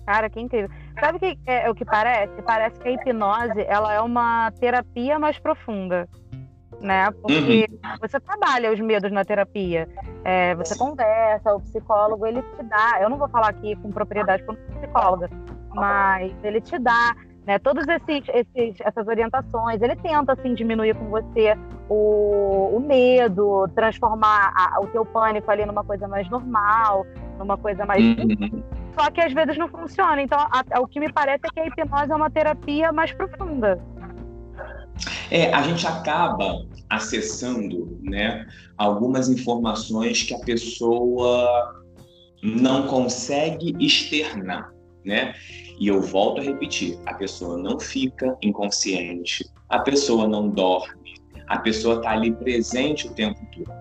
[0.05, 0.69] Cara, que incrível.
[0.99, 2.41] Sabe o que é, o que parece?
[2.41, 6.07] Parece que a hipnose ela é uma terapia mais profunda,
[6.81, 7.09] né?
[7.21, 7.97] Porque uhum.
[8.01, 9.87] você trabalha os medos na terapia,
[10.25, 12.99] é, você conversa, o psicólogo ele te dá.
[13.01, 15.29] Eu não vou falar aqui com propriedade como psicóloga,
[15.73, 17.15] mas ele te dá
[17.45, 21.57] né, todos esses, esses, essas orientações, ele tenta assim diminuir com você
[21.89, 27.05] o, o medo, transformar a, o teu pânico ali numa coisa mais normal,
[27.37, 28.63] numa coisa mais uhum.
[28.97, 30.21] só que às vezes não funciona.
[30.21, 33.11] Então, a, a, o que me parece é que a hipnose é uma terapia mais
[33.11, 33.79] profunda.
[35.29, 38.45] É, a gente acaba acessando, né,
[38.77, 41.83] algumas informações que a pessoa
[42.43, 44.71] não consegue externar,
[45.03, 45.33] né?
[45.79, 51.15] E eu volto a repetir: a pessoa não fica inconsciente, a pessoa não dorme,
[51.47, 53.71] a pessoa está ali presente o tempo todo.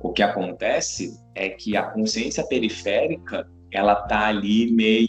[0.00, 5.08] O que acontece é que a consciência periférica ela está ali meio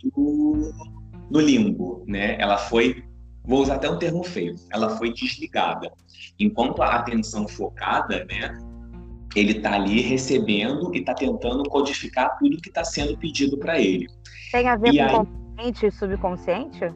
[1.30, 2.38] no limbo, né?
[2.40, 3.04] Ela foi,
[3.44, 5.92] vou usar até um termo feio, ela foi desligada.
[6.40, 8.58] Enquanto a atenção focada, né?
[9.36, 14.08] Ele está ali recebendo e está tentando codificar tudo que está sendo pedido para ele.
[14.52, 16.96] Tem a ver e com aí consciente e subconsciente?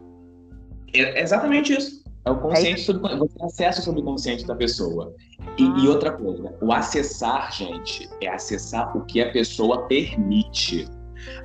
[0.93, 2.01] É exatamente isso.
[2.23, 3.33] É o consciente, é subconsciente.
[3.39, 5.13] Você acessa o subconsciente da pessoa.
[5.57, 5.75] E, ah.
[5.79, 10.87] e, outra coisa, o acessar, gente, é acessar o que a pessoa permite.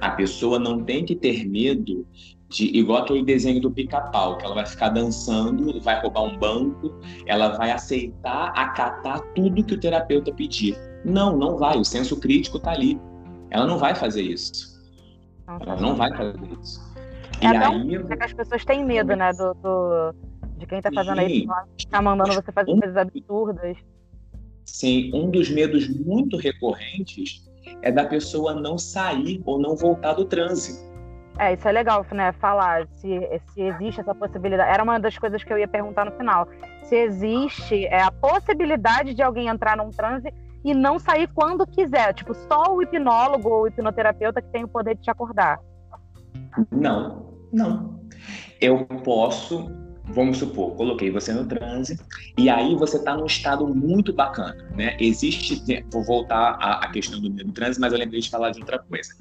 [0.01, 2.07] A pessoa não tem que ter medo
[2.49, 6.95] de, igual aquele desenho do pica-pau, que ela vai ficar dançando, vai roubar um banco,
[7.27, 10.77] ela vai aceitar, acatar tudo que o terapeuta pedir.
[11.05, 11.79] Não, não vai.
[11.79, 13.01] O senso crítico está ali.
[13.51, 14.77] Ela não vai fazer isso.
[15.47, 16.86] Ela não vai fazer isso.
[17.41, 17.97] É e aí...
[18.11, 20.15] é que as pessoas têm medo, né, do, do
[20.57, 21.47] de quem tá fazendo isso,
[21.91, 23.77] tá mandando você fazer coisas absurdas.
[24.65, 27.47] Sim, um dos medos muito recorrentes
[27.83, 30.85] é da pessoa não sair ou não voltar do transe.
[31.39, 32.33] É, isso é legal, né?
[32.33, 33.09] Falar se,
[33.53, 34.71] se existe essa possibilidade.
[34.71, 36.49] Era uma das coisas que eu ia perguntar no final.
[36.85, 40.33] Se existe é, a possibilidade de alguém entrar num transe
[40.65, 42.15] e não sair quando quiser.
[42.15, 45.61] Tipo, só o hipnólogo ou o hipnoterapeuta que tem o poder de te acordar.
[46.71, 47.26] Não,
[47.57, 48.01] não.
[48.61, 49.69] Eu posso
[50.09, 51.99] vamos supor, coloquei você no transe,
[52.39, 54.97] e aí você está num estado muito bacana, né?
[55.01, 59.13] Existe, vou voltar à, questão do, transe, mas eu lembrei de falar de outra coisa.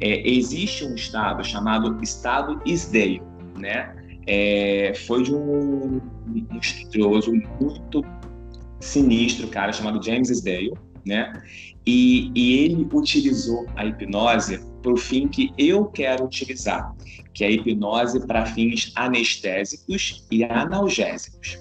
[0.00, 3.22] É, existe um estado chamado estado Isdale,
[3.58, 3.94] né?
[4.26, 8.02] É, foi de um, um estudioso muito
[8.80, 10.72] sinistro, cara, chamado James Isdale,
[11.04, 11.42] né?
[11.86, 16.94] E, e ele utilizou a hipnose para o fim que eu quero utilizar,
[17.34, 21.58] que é a hipnose para fins anestésicos e analgésicos.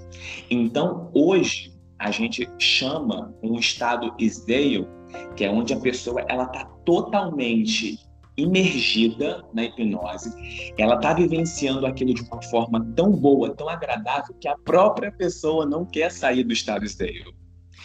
[0.49, 4.87] Então, hoje, a gente chama um estado Isdale,
[5.35, 7.99] que é onde a pessoa ela está totalmente
[8.37, 10.33] imergida na hipnose,
[10.77, 15.65] ela está vivenciando aquilo de uma forma tão boa, tão agradável, que a própria pessoa
[15.65, 17.35] não quer sair do estado Isdale.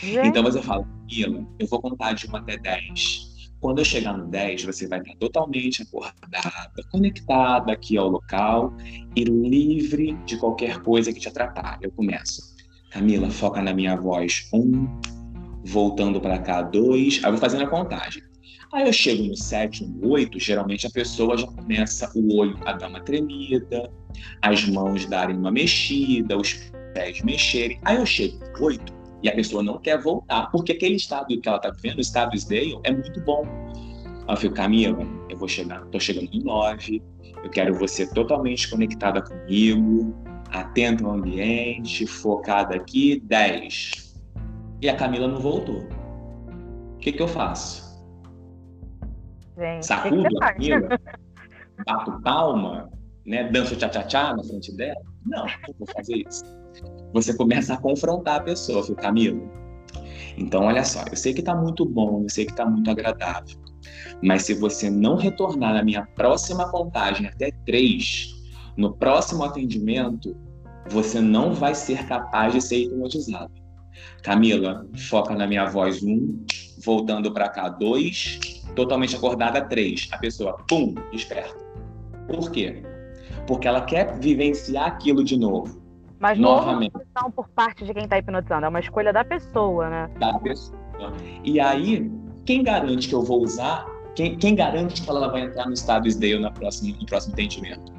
[0.02, 3.35] Então você fala, Mila, eu vou contar de 1 até 10
[3.66, 8.72] quando eu chegar no 10, você vai estar totalmente acordada, conectada aqui ao local
[9.16, 11.80] e livre de qualquer coisa que te atrapalhe.
[11.82, 12.54] Eu começo.
[12.92, 14.48] Camila, foca na minha voz.
[14.54, 14.86] Um,
[15.64, 17.18] voltando para cá, dois.
[17.24, 18.22] Aí eu vou fazendo a contagem.
[18.72, 22.72] Aí eu chego no 7, no 8, geralmente a pessoa já começa o olho a
[22.72, 23.90] dar uma tremida,
[24.42, 26.52] as mãos darem uma mexida, os
[26.94, 27.80] pés mexerem.
[27.84, 31.48] Aí eu chego no 8, e a pessoa não quer voltar, porque aquele estado que
[31.48, 33.44] ela está vivendo, o estado Isdale, é muito bom.
[34.26, 34.98] Ela fica, Camila,
[35.28, 37.02] eu vou chegar, tô chegando no 9,
[37.42, 40.14] eu quero você totalmente conectada comigo,
[40.50, 44.16] atenta ao ambiente, focada aqui, 10.
[44.82, 45.86] E a Camila não voltou.
[46.94, 47.86] O que, que eu faço?
[49.80, 50.88] Sacudo a Camila?
[51.86, 52.90] Bato palma?
[53.24, 53.44] Né?
[53.50, 55.00] Danço tchá-tchá-tchá na frente dela?
[55.24, 56.55] Não, não vou fazer isso
[57.16, 59.50] você começa a confrontar a pessoa, fala, Camilo.
[60.36, 63.58] Então, olha só, eu sei que está muito bom, eu sei que está muito agradável,
[64.22, 68.34] mas se você não retornar na minha próxima contagem até três,
[68.76, 70.36] no próximo atendimento,
[70.90, 73.54] você não vai ser capaz de ser hipnotizado.
[74.22, 76.44] Camila, foca na minha voz um,
[76.84, 78.38] voltando para cá dois,
[78.74, 80.06] totalmente acordada três.
[80.12, 81.56] A pessoa, pum, desperta.
[82.28, 82.82] Por quê?
[83.46, 85.85] Porque ela quer vivenciar aquilo de novo.
[86.26, 86.92] Mas Novamente.
[87.14, 90.10] não por parte de quem está hipnotizando, é uma escolha da pessoa, né?
[90.18, 90.76] Da pessoa.
[91.44, 92.10] E aí,
[92.44, 93.86] quem garante que eu vou usar?
[94.16, 97.92] Quem, quem garante que ela vai entrar no estado SDAIL na próxima, no próximo atendimento?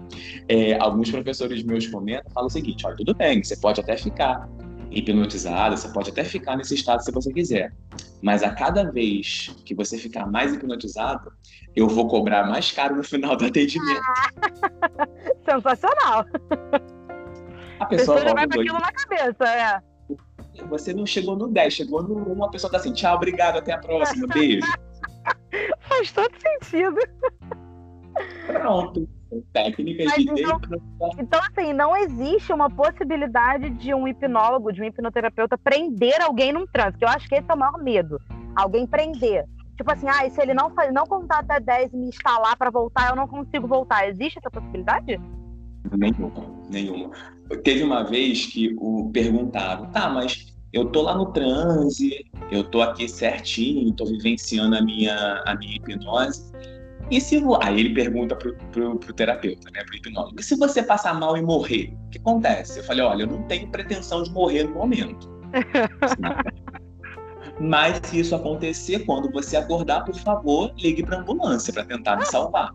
[0.50, 4.46] É, alguns professores meus comentam, falam o seguinte: olha, tudo bem, você pode até ficar
[4.92, 7.74] hipnotizada, você pode até ficar nesse estado se você quiser.
[8.22, 11.32] Mas a cada vez que você ficar mais hipnotizado,
[11.74, 14.02] eu vou cobrar mais caro no final do atendimento.
[15.50, 16.26] Sensacional!
[17.80, 19.82] A pessoa, já vai com aquilo na cabeça, é.
[20.70, 23.74] Você não chegou no 10, chegou no 1, a pessoa tá assim, tchau, obrigado, até
[23.74, 24.68] a próxima, beijo.
[25.82, 26.98] Faz todo sentido.
[28.48, 29.08] Pronto.
[29.52, 30.60] Técnicas de então,
[31.20, 36.66] então, assim, não existe uma possibilidade de um hipnólogo, de um hipnoterapeuta prender alguém num
[36.66, 37.04] trânsito.
[37.04, 38.22] Eu acho que esse é o maior medo.
[38.56, 39.46] Alguém prender.
[39.76, 43.10] Tipo assim, ah, se ele não, não contar até 10 e me instalar para voltar,
[43.10, 44.08] eu não consigo voltar.
[44.08, 45.20] Existe essa possibilidade?
[45.96, 46.32] Nenhuma,
[46.70, 47.12] nenhuma.
[47.64, 52.82] Teve uma vez que o perguntaram, tá, mas eu tô lá no transe, eu tô
[52.82, 56.52] aqui certinho, tô vivenciando a minha, a minha hipnose.
[57.10, 60.84] E se aí ele pergunta pro, pro, pro terapeuta, né, pro hipnólogo, e se você
[60.84, 62.80] passar mal e morrer, o que acontece?
[62.80, 65.30] Eu falei, olha, eu não tenho pretensão de morrer no momento.
[67.60, 72.26] Mas se isso acontecer, quando você acordar, por favor, ligue para ambulância para tentar me
[72.26, 72.72] salvar.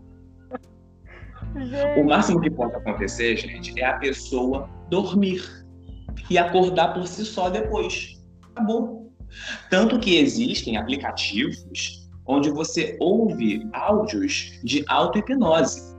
[1.55, 1.99] Gente.
[1.99, 5.43] O máximo que pode acontecer, gente, é a pessoa dormir
[6.29, 8.21] e acordar por si só depois.
[8.51, 9.11] Acabou.
[9.69, 15.93] Tanto que existem aplicativos onde você ouve áudios de auto-hipnose.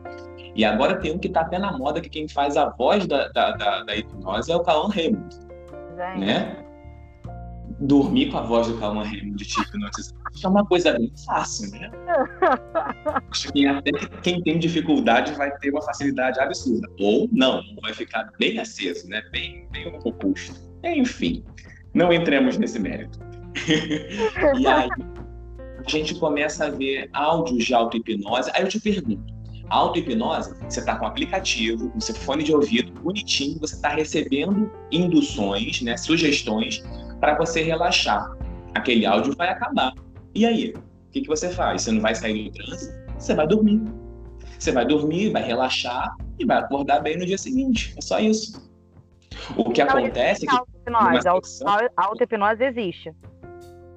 [0.55, 3.28] E agora tem um que está até na moda, que quem faz a voz da,
[3.28, 5.36] da, da, da hipnose é o Cauã Raymond.
[6.18, 6.64] Né?
[7.80, 9.61] dormir com a voz do Calma Raymond de te
[10.35, 11.91] hipnotizar é uma coisa bem fácil, né?
[13.30, 13.91] Acho que até
[14.22, 16.89] quem tem dificuldade vai ter uma facilidade absurda.
[17.01, 19.22] Ou não, vai ficar bem aceso, né?
[19.30, 20.55] Bem, bem robusto.
[20.85, 21.45] Enfim,
[21.95, 23.18] não entremos nesse mérito.
[24.59, 24.89] e aí,
[25.87, 28.51] a gente começa a ver áudios de auto-hipnose.
[28.55, 29.32] Aí eu te pergunto,
[29.68, 34.70] auto-hipnose, você está com um aplicativo, com seu fone de ouvido bonitinho, você está recebendo
[34.91, 36.82] induções, né, sugestões
[37.20, 38.37] para você relaxar.
[38.74, 39.93] aquele áudio vai acabar.
[40.35, 40.74] E aí?
[40.76, 41.82] O que, que você faz?
[41.82, 42.93] Você não vai sair do trânsito?
[43.18, 43.82] Você vai dormir.
[44.59, 47.95] Você vai dormir, vai relaxar e vai acordar bem no dia seguinte.
[47.97, 48.64] É só isso.
[49.57, 50.57] O que Não acontece é que.
[50.57, 51.64] Auto-hipnose.
[51.97, 53.12] A auto-hipnose existe.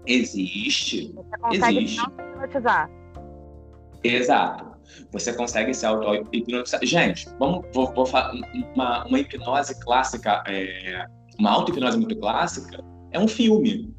[0.06, 1.14] Existe.
[1.14, 1.98] Você consegue Existe.
[1.98, 2.90] não hipnotizar.
[4.04, 4.78] Exato.
[5.12, 6.80] Você consegue se auto-hipnotizar.
[6.84, 8.34] Gente, vamos, vou, vou falar
[8.74, 11.06] uma, uma hipnose clássica, é,
[11.40, 13.94] uma auto-hipnose muito clássica, é um filme.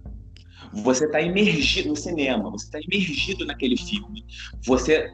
[0.73, 4.25] Você está imergido no cinema, você está imergido naquele filme.
[4.67, 5.11] Você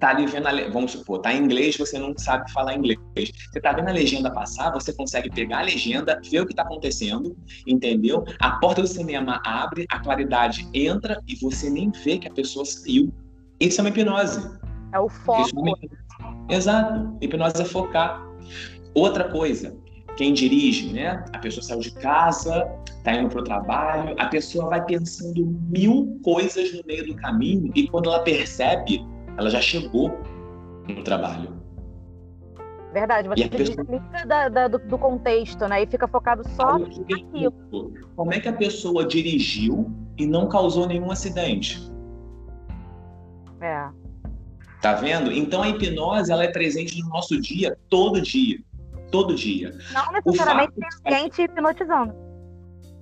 [0.00, 2.98] tá ali vendo a, vamos supor, tá em inglês, você não sabe falar inglês.
[3.14, 6.62] Você tá vendo a legenda passar, você consegue pegar a legenda, ver o que tá
[6.62, 7.36] acontecendo,
[7.66, 8.24] entendeu?
[8.40, 12.64] A porta do cinema abre, a claridade entra e você nem vê que a pessoa
[12.64, 13.12] saiu.
[13.60, 14.58] Isso é uma hipnose.
[14.92, 15.50] É o foco.
[15.54, 15.78] É uma.
[16.48, 17.16] Exato.
[17.20, 18.26] Hipnose é focar.
[18.94, 19.76] Outra coisa,
[20.20, 21.24] quem dirige, né?
[21.32, 22.70] A pessoa saiu de casa,
[23.02, 27.88] tá indo pro trabalho, a pessoa vai pensando mil coisas no meio do caminho e
[27.88, 29.02] quando ela percebe,
[29.38, 30.20] ela já chegou
[30.86, 31.58] no trabalho.
[32.92, 35.84] Verdade, você se pessoa- desliga da- da- do, do contexto, né?
[35.84, 41.10] E fica focado só pergunto, Como é que a pessoa dirigiu e não causou nenhum
[41.10, 41.80] acidente?
[43.62, 43.88] É.
[44.82, 45.32] Tá vendo?
[45.32, 48.58] Então a hipnose ela é presente no nosso dia, todo dia.
[49.10, 49.76] Todo dia.
[49.92, 50.72] Não necessariamente
[51.04, 52.14] tem gente hipnotizando.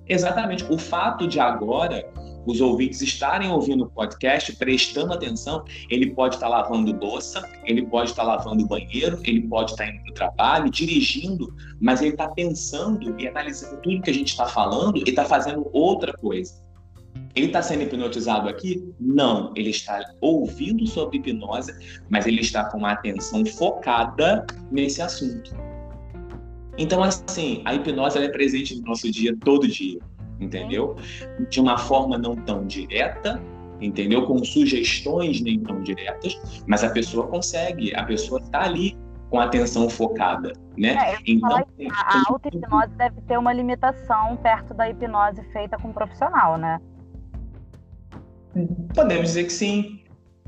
[0.07, 0.65] Exatamente.
[0.71, 2.03] O fato de agora
[2.45, 8.09] os ouvintes estarem ouvindo o podcast, prestando atenção, ele pode estar lavando louça, ele pode
[8.09, 12.27] estar lavando o banheiro, ele pode estar indo para o trabalho, dirigindo, mas ele está
[12.27, 16.67] pensando e analisando tudo que a gente está falando e está fazendo outra coisa.
[17.35, 18.93] Ele está sendo hipnotizado aqui?
[18.99, 19.53] Não.
[19.55, 25.68] Ele está ouvindo sobre hipnose, mas ele está com uma atenção focada nesse assunto.
[26.79, 29.99] Então, assim, a hipnose é presente no nosso dia todo dia,
[30.39, 30.95] entendeu?
[31.49, 33.39] De uma forma não tão direta,
[33.81, 34.25] entendeu?
[34.25, 38.97] Com sugestões nem tão diretas, mas a pessoa consegue, a pessoa está ali
[39.29, 40.95] com a atenção focada, né?
[40.95, 41.57] É, Então,
[41.91, 46.79] a auto-hipnose deve ter uma limitação perto da hipnose feita com um profissional, né?
[48.95, 49.99] Podemos dizer que sim.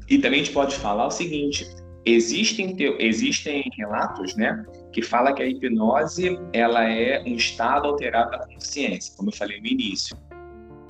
[0.09, 1.67] E também a gente pode falar o seguinte:
[2.05, 8.45] existem, existem relatos, né, que fala que a hipnose ela é um estado alterado da
[8.47, 10.17] consciência, como eu falei no início.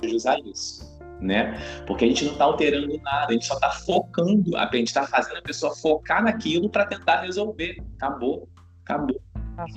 [0.04, 0.82] Usar isso,
[1.20, 1.54] né?
[1.86, 5.06] Porque a gente não está alterando nada, a gente só está focando, a gente está
[5.06, 7.76] fazendo a pessoa focar naquilo para tentar resolver.
[7.96, 8.48] Acabou,
[8.84, 9.22] acabou.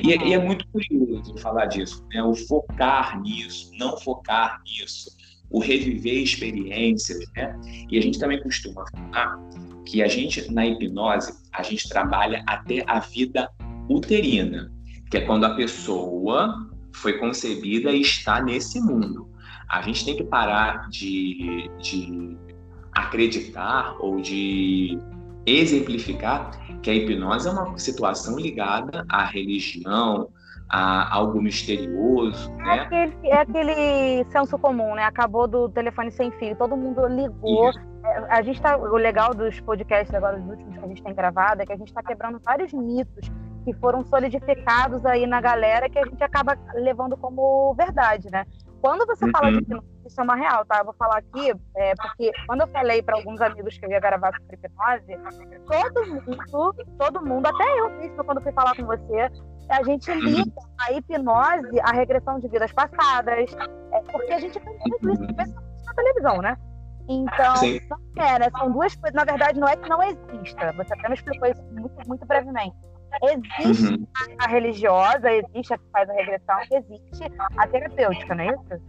[0.03, 2.23] E, é- e é muito curioso falar disso, né?
[2.23, 5.15] O focar nisso, não focar nisso,
[5.51, 7.55] o reviver experiências, né?
[7.91, 9.38] E a gente também costuma falar
[9.86, 13.49] que a gente, na hipnose, a gente trabalha até a vida
[13.89, 14.71] uterina,
[15.09, 19.29] que é quando a pessoa foi concebida e está nesse mundo.
[19.69, 22.38] A gente tem que parar de, de
[22.93, 24.97] acreditar ou de
[25.45, 30.29] exemplificar que a hipnose é uma situação ligada à religião,
[30.69, 32.79] a algo misterioso, É né?
[32.81, 35.03] aquele, é aquele senso comum, né?
[35.03, 37.69] Acabou do telefone sem fio, todo mundo ligou.
[37.69, 37.95] Isso.
[38.30, 38.78] A gente tá.
[38.78, 41.78] O legal dos podcasts agora, dos últimos que a gente tem gravado, é que a
[41.78, 43.30] gente está quebrando vários mitos
[43.64, 48.45] que foram solidificados aí na galera que a gente acaba levando como verdade, né?
[48.80, 49.62] Quando você fala de Uhum.
[49.64, 50.78] hipnose, isso é uma real, tá?
[50.80, 53.99] Eu vou falar aqui, é, porque quando eu falei para alguns amigos que eu ia
[53.99, 55.20] gravar sobre hipnose,
[55.66, 59.32] todo mundo, todo mundo, até eu mesmo, quando fui falar com você,
[59.72, 60.51] a gente liga
[60.88, 63.51] a hipnose à regressão de vidas passadas,
[63.91, 66.56] é, porque a gente tem muito isso especialmente na televisão, né?
[67.08, 67.80] Então, Sim.
[68.16, 68.47] não é, né?
[68.58, 69.14] São duas coisas.
[69.16, 70.72] Na verdade, não é que não exista.
[70.74, 72.76] Você até me explicou isso muito, muito brevemente.
[73.24, 74.08] Existe Uhum.
[74.39, 78.82] a religiosa, existe a que faz a regressão, existe a terapêutica, não é isso?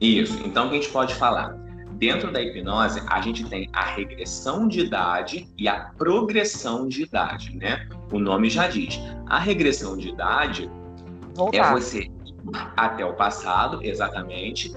[0.00, 0.42] Isso.
[0.46, 1.54] Então, o que a gente pode falar?
[1.92, 7.56] Dentro da hipnose, a gente tem a regressão de idade e a progressão de idade,
[7.56, 7.88] né?
[8.10, 8.98] O nome já diz.
[9.28, 11.72] A regressão de idade é Voltar.
[11.72, 12.12] você ir
[12.76, 14.72] até o passado, exatamente,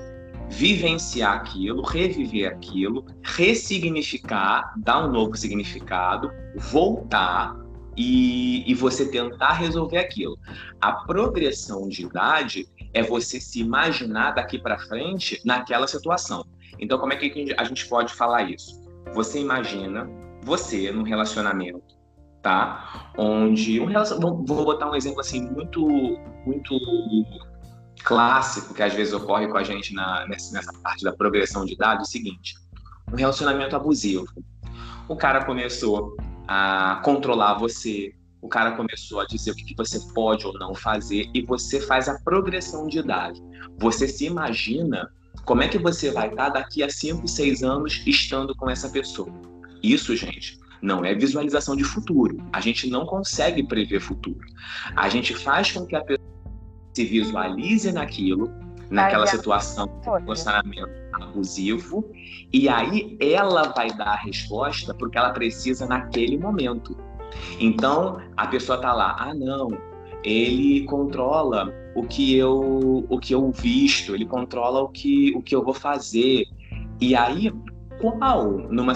[0.50, 7.56] vivenciar aquilo, reviver aquilo, ressignificar, dar um novo significado, voltar
[7.98, 10.38] e, e você tentar resolver aquilo.
[10.82, 16.46] A progressão de idade é você se imaginar daqui para frente naquela situação.
[16.80, 18.82] Então, como é que a gente pode falar isso?
[19.14, 20.10] Você imagina
[20.44, 21.96] você num relacionamento,
[22.42, 23.12] tá?
[23.18, 25.88] Onde um relacionamento, vou botar um exemplo assim muito,
[26.46, 26.78] muito
[28.06, 32.00] clássico que às vezes ocorre com a gente na, nessa, parte da progressão de idade,
[32.00, 32.56] é o seguinte:
[33.12, 34.26] um relacionamento abusivo.
[35.10, 36.16] O cara começou
[36.48, 41.30] a controlar você, o cara começou a dizer o que você pode ou não fazer,
[41.34, 43.42] e você faz a progressão de idade.
[43.80, 45.10] Você se imagina
[45.44, 49.32] Como é que você vai estar daqui a 5, 6 anos estando com essa pessoa?
[49.84, 52.38] Isso, gente, não é visualização de futuro.
[52.54, 54.46] A gente não consegue prever futuro.
[54.96, 56.15] A gente faz com que a pessoa
[56.96, 58.50] se visualize naquilo,
[58.90, 62.10] naquela situação de relacionamento abusivo,
[62.54, 66.96] e aí ela vai dar a resposta porque ela precisa naquele momento.
[67.60, 69.70] Então, a pessoa tá lá, ah, não,
[70.24, 75.54] ele controla o que eu o que eu visto, ele controla o que o que
[75.54, 76.46] eu vou fazer.
[77.02, 77.52] E aí,
[78.00, 78.94] qual numa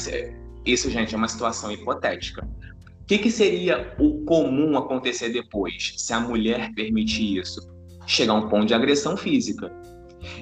[0.65, 2.47] isso, gente, é uma situação hipotética.
[3.01, 7.78] O que, que seria o comum acontecer depois, se a mulher permitir isso?
[8.09, 9.71] Chegar a um ponto de agressão física.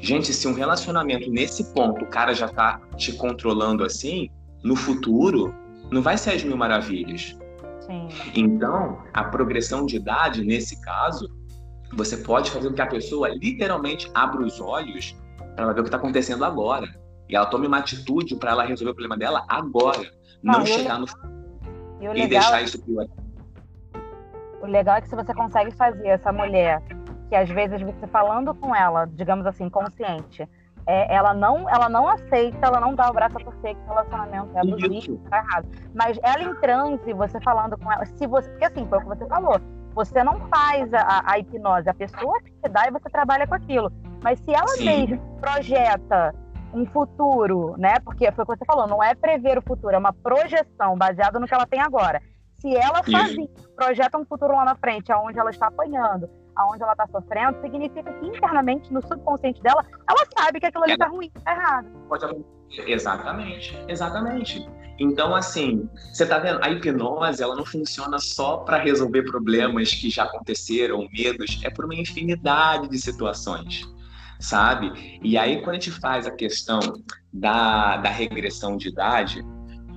[0.01, 4.29] Gente, se um relacionamento nesse ponto o cara já tá te controlando assim,
[4.63, 5.53] no futuro
[5.91, 7.37] não vai ser as mil maravilhas.
[7.81, 8.07] Sim.
[8.33, 11.29] Então, a progressão de idade, nesse caso,
[11.93, 15.13] você pode fazer com que a pessoa literalmente abra os olhos
[15.53, 16.87] para ela ver o que está acontecendo agora.
[17.27, 20.09] E ela tome uma atitude para ela resolver o problema dela agora.
[20.41, 21.05] Não, não chegar no
[21.99, 23.07] e, e deixar é isso pior.
[24.61, 26.81] O legal é que se você consegue fazer essa mulher,
[27.29, 30.47] que às vezes você falando com ela, digamos assim, consciente,
[30.85, 33.87] é, ela não ela não aceita, ela não dá o braço a torcer que o
[33.87, 35.67] relacionamento é abusivo, tá errado.
[35.93, 39.07] Mas ela em transe, você falando com ela, se você, porque assim, foi o que
[39.07, 39.59] você falou,
[39.93, 43.55] você não faz a, a hipnose, a pessoa que te dá e você trabalha com
[43.55, 43.91] aquilo.
[44.23, 44.85] Mas se ela Sim.
[44.85, 46.33] mesma projeta
[46.73, 47.99] um futuro, né?
[47.99, 51.39] Porque foi o que você falou, não é prever o futuro, é uma projeção baseada
[51.39, 52.21] no que ela tem agora.
[52.53, 56.93] Se ela sozinha projeta um futuro lá na frente, aonde ela está apanhando, aonde ela
[56.93, 61.31] está sofrendo, significa que internamente, no subconsciente dela, ela sabe que aquilo ali está ruim,
[61.35, 61.87] está errado.
[62.85, 64.69] Exatamente, exatamente.
[64.99, 70.09] Então, assim, você está vendo, a hipnose, ela não funciona só para resolver problemas que
[70.09, 73.85] já aconteceram, medos, é por uma infinidade de situações
[74.39, 75.19] sabe?
[75.23, 76.79] E aí, quando a gente faz a questão
[77.33, 79.43] da, da regressão de idade,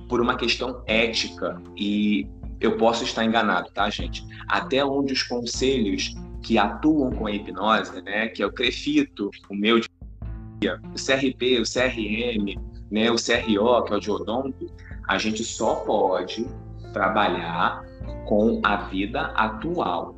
[0.09, 2.27] por uma questão ética, e
[2.59, 4.25] eu posso estar enganado, tá, gente?
[4.47, 9.55] Até onde os conselhos que atuam com a hipnose, né, que é o CREFITO, o
[9.55, 12.55] meu o CRP, o CRM,
[12.91, 14.67] né, o CRO, que é o de odonto,
[15.07, 16.45] a gente só pode
[16.93, 17.83] trabalhar
[18.27, 20.15] com a vida atual.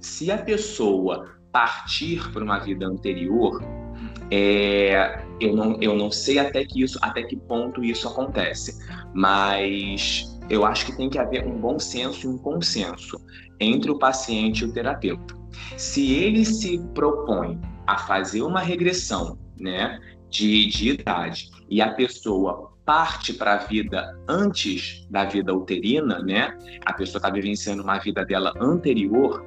[0.00, 3.62] Se a pessoa partir para uma vida anterior,
[4.30, 8.78] é, eu, não, eu não sei até que isso, até que ponto isso acontece,
[9.14, 13.18] mas eu acho que tem que haver um bom senso e um consenso
[13.58, 15.34] entre o paciente e o terapeuta.
[15.76, 19.98] Se ele se propõe a fazer uma regressão, né,
[20.28, 26.56] de, de idade e a pessoa parte para a vida antes da vida uterina, né?
[26.84, 29.44] A pessoa está vivenciando uma vida dela anterior.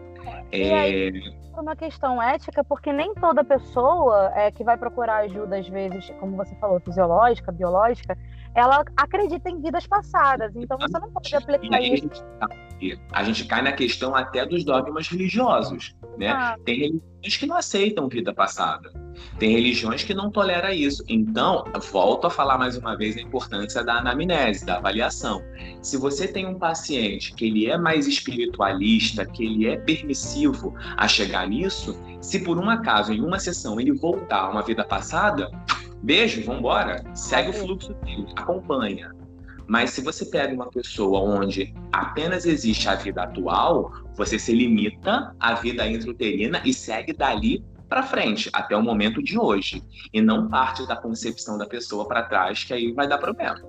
[0.51, 1.09] É,
[1.53, 6.09] por uma questão ética, porque nem toda pessoa é, que vai procurar ajuda, às vezes,
[6.19, 8.17] como você falou, fisiológica, biológica,
[8.55, 10.51] ela acredita em vidas passadas.
[10.55, 12.09] Então você não pode aplicar isso.
[13.11, 15.95] A gente cai na questão até dos dogmas religiosos.
[16.17, 16.29] Né?
[16.29, 16.57] Ah.
[16.65, 18.91] Tem religiões que não aceitam vida passada.
[19.37, 21.03] Tem religiões que não toleram isso.
[21.07, 25.41] Então, volto a falar mais uma vez a importância da anamnese, da avaliação.
[25.81, 31.07] Se você tem um paciente que ele é mais espiritualista, que ele é permissivo a
[31.07, 35.49] chegar nisso, se por um acaso em uma sessão ele voltar a uma vida passada,
[36.03, 39.11] beijo, vambora, segue o fluxo dele, acompanha.
[39.67, 45.35] Mas se você pega uma pessoa onde apenas existe a vida atual, você se limita
[45.39, 49.83] à vida intrauterina e segue dali para frente, até o momento de hoje.
[50.11, 53.61] E não parte da concepção da pessoa para trás, que aí vai dar problema.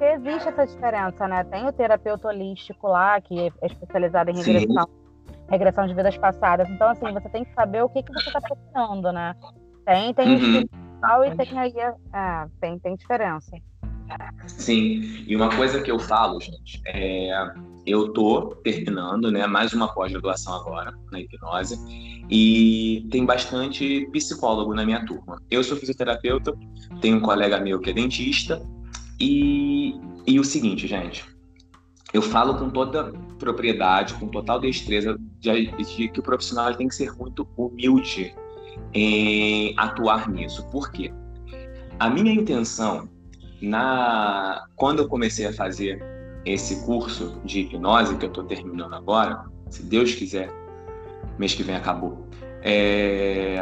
[0.00, 1.44] É, existe essa diferença, né?
[1.44, 4.88] Tem o terapeuta holístico lá, que é especializado em regressão,
[5.48, 6.68] regressão de vidas passadas.
[6.70, 9.34] Então, assim, você tem que saber o que, que você está procurando, né?
[9.84, 10.60] Tem, tem uhum.
[10.60, 13.50] e tem aí, é, tem, tem diferença.
[14.46, 17.30] Sim, e uma coisa que eu falo, gente, é,
[17.86, 21.78] eu tô terminando, né, mais uma pós-graduação agora na hipnose
[22.30, 25.40] e tem bastante psicólogo na minha turma.
[25.50, 26.52] Eu sou fisioterapeuta,
[27.00, 28.62] tenho um colega meu que é dentista
[29.18, 29.94] e,
[30.26, 31.24] e o seguinte, gente,
[32.12, 36.94] eu falo com toda propriedade, com total destreza de, de que o profissional tem que
[36.94, 38.34] ser muito humilde
[38.92, 40.68] em atuar nisso.
[40.70, 41.12] Por quê?
[41.98, 43.08] A minha intenção
[43.60, 46.02] na quando eu comecei a fazer
[46.44, 50.50] esse curso de hipnose que eu estou terminando agora, se Deus quiser,
[51.38, 52.26] mês que vem acabou.
[52.62, 53.58] É,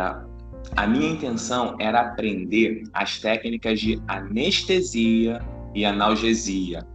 [0.77, 5.41] a minha intenção era aprender as técnicas de anestesia
[5.75, 6.87] e analgesia.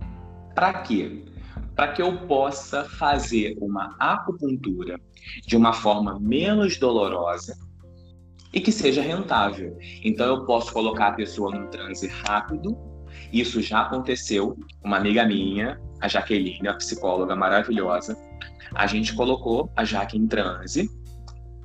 [0.53, 1.23] Para quê?
[1.75, 4.99] Para que eu possa fazer uma acupuntura
[5.45, 7.57] de uma forma menos dolorosa
[8.55, 9.77] e que seja rentável.
[10.01, 12.75] Então eu posso colocar a pessoa num transe rápido.
[13.31, 14.57] Isso já aconteceu.
[14.81, 18.17] Uma amiga minha, a Jaqueline, uma psicóloga maravilhosa,
[18.73, 20.89] a gente colocou a Jaque em transe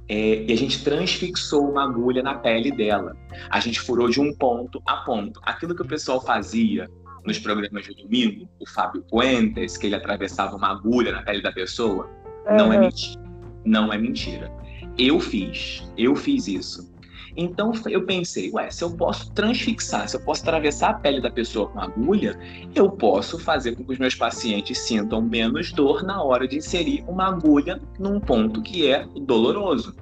[0.08, 3.16] é, e a gente transfixou uma agulha na pele dela.
[3.48, 5.40] A gente furou de um ponto a ponto.
[5.44, 6.88] Aquilo que o pessoal fazia
[7.24, 11.52] nos programas de domingo, o Fábio Puentes, que ele atravessava uma agulha na pele da
[11.52, 12.10] pessoa,
[12.48, 12.56] uhum.
[12.56, 13.22] não é mentira.
[13.64, 14.60] Não é mentira.
[15.00, 16.92] Eu fiz, eu fiz isso.
[17.34, 21.30] Então eu pensei, ué, se eu posso transfixar, se eu posso atravessar a pele da
[21.30, 22.38] pessoa com agulha,
[22.74, 27.02] eu posso fazer com que os meus pacientes sintam menos dor na hora de inserir
[27.08, 29.96] uma agulha num ponto que é doloroso.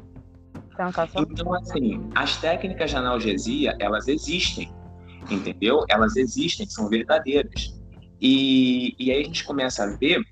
[1.30, 4.68] Então, assim, as técnicas de analgesia, elas existem,
[5.30, 5.84] entendeu?
[5.88, 7.72] Elas existem, são verdadeiras.
[8.20, 10.24] E, e aí a gente começa a ver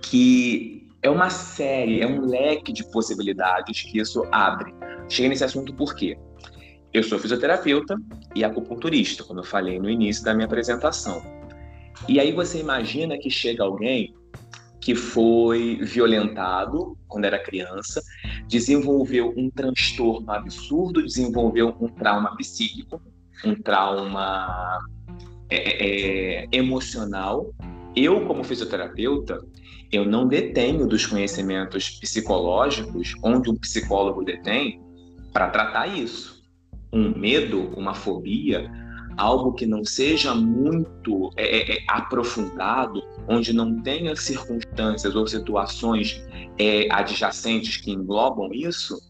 [0.00, 4.74] que é uma série, é um leque de possibilidades que isso abre.
[5.06, 6.16] Cheguei nesse assunto por quê?
[6.94, 8.00] Eu sou fisioterapeuta
[8.34, 11.22] e acupunturista, como eu falei no início da minha apresentação.
[12.08, 14.14] E aí você imagina que chega alguém
[14.80, 18.02] que foi violentado quando era criança,
[18.48, 22.98] desenvolveu um transtorno absurdo, desenvolveu um trauma psíquico,
[23.44, 24.78] um trauma
[25.50, 27.52] é, é, é, emocional.
[27.94, 29.44] Eu, como fisioterapeuta,
[29.94, 34.80] eu não detenho dos conhecimentos psicológicos, onde um psicólogo detém,
[35.32, 36.42] para tratar isso.
[36.92, 38.70] Um medo, uma fobia,
[39.16, 46.22] algo que não seja muito é, é, é aprofundado, onde não tenha circunstâncias ou situações
[46.58, 49.00] é, adjacentes que englobam isso,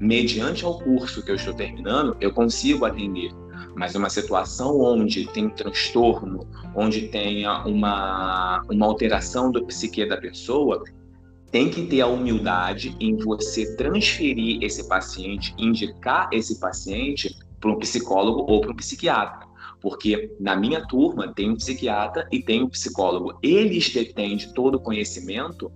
[0.00, 3.30] mediante ao curso que eu estou terminando, eu consigo atender.
[3.74, 10.82] Mas uma situação onde tem transtorno, onde tenha uma, uma alteração do psique da pessoa,
[11.50, 17.78] tem que ter a humildade em você transferir esse paciente, indicar esse paciente para um
[17.78, 19.46] psicólogo ou para um psiquiatra.
[19.80, 23.38] Porque na minha turma tem um psiquiatra e tem um psicólogo.
[23.42, 25.70] Eles detêm de todo o conhecimento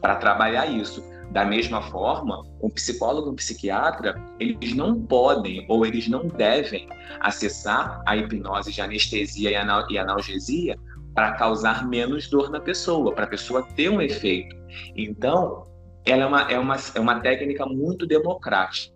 [0.00, 1.02] para trabalhar isso.
[1.30, 6.88] Da mesma forma, um psicólogo e um psiquiatra, eles não podem ou eles não devem
[7.20, 10.76] acessar a hipnose de anestesia e analgesia
[11.14, 14.56] para causar menos dor na pessoa, para a pessoa ter um efeito.
[14.96, 15.66] Então,
[16.04, 18.94] ela é uma, é uma, é uma técnica muito democrática.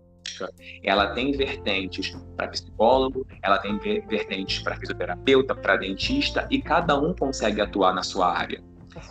[0.83, 7.15] Ela tem vertentes para psicólogo, ela tem vertentes para fisioterapeuta, para dentista, e cada um
[7.15, 8.61] consegue atuar na sua área.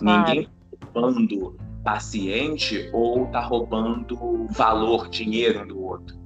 [0.01, 0.49] Ninguém
[0.93, 6.23] roubando paciente ou está roubando valor, dinheiro do outro.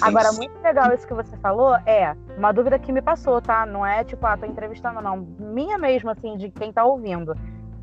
[0.00, 1.74] Agora, muito legal isso que você falou.
[1.84, 3.66] É, uma dúvida que me passou, tá?
[3.66, 5.26] Não é tipo, ah, tô entrevistando, não.
[5.38, 7.34] Minha mesmo, assim, de quem tá ouvindo.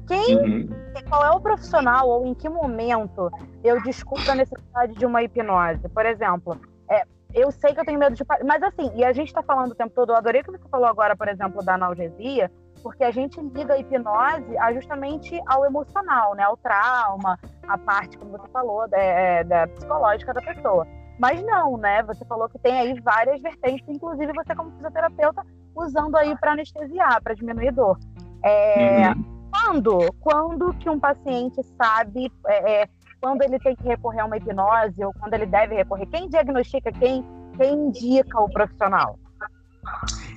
[0.07, 0.69] Quem, uhum.
[1.09, 3.30] qual é o profissional ou em que momento
[3.61, 5.89] eu descubro a necessidade de uma hipnose?
[5.89, 6.57] Por exemplo,
[6.89, 7.03] é,
[7.34, 8.23] eu sei que eu tenho medo de.
[8.45, 10.88] Mas assim, e a gente está falando o tempo todo, eu adorei que você falou
[10.88, 16.36] agora, por exemplo, da analgesia, porque a gente liga a hipnose a justamente ao emocional,
[16.36, 16.43] né?
[16.43, 20.88] Ao trauma, a parte, como você falou, da, é, da psicológica da pessoa.
[21.19, 22.03] Mas não, né?
[22.03, 25.43] Você falou que tem aí várias vertentes, inclusive você como fisioterapeuta
[25.75, 27.97] usando aí para anestesiar, para diminuir dor.
[28.43, 29.49] É, uhum.
[29.51, 30.13] Quando?
[30.19, 32.89] Quando que um paciente sabe é, é,
[33.21, 36.05] quando ele tem que recorrer a uma hipnose ou quando ele deve recorrer?
[36.07, 37.25] Quem diagnostica, quem,
[37.57, 39.17] quem indica o profissional?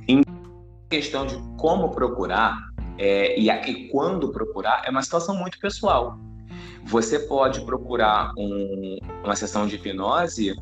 [0.09, 0.22] Em
[0.91, 2.59] questão de como procurar
[2.99, 6.18] é, e, e quando procurar é uma situação muito pessoal.
[6.84, 10.55] Você pode procurar um, uma sessão de hipnose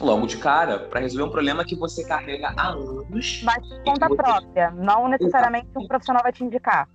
[0.00, 3.42] logo de cara para resolver um problema que você carrega há anos.
[3.44, 4.16] Mas conta você...
[4.16, 6.88] própria, não necessariamente um profissional vai te indicar.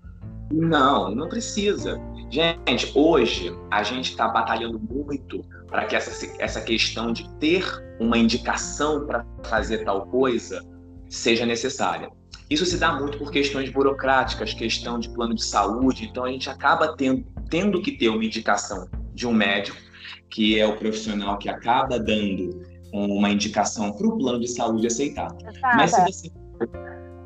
[0.52, 2.00] Não, não precisa.
[2.30, 7.66] Gente, hoje a gente está batalhando muito para que essa, essa questão de ter
[8.00, 10.62] uma indicação para fazer tal coisa
[11.10, 12.10] seja necessária.
[12.50, 16.50] Isso se dá muito por questões burocráticas, questão de plano de saúde, então a gente
[16.50, 19.78] acaba tendo, tendo que ter uma indicação de um médico,
[20.30, 25.36] que é o profissional que acaba dando uma indicação para o plano de saúde aceitar.
[25.76, 26.32] Mas se você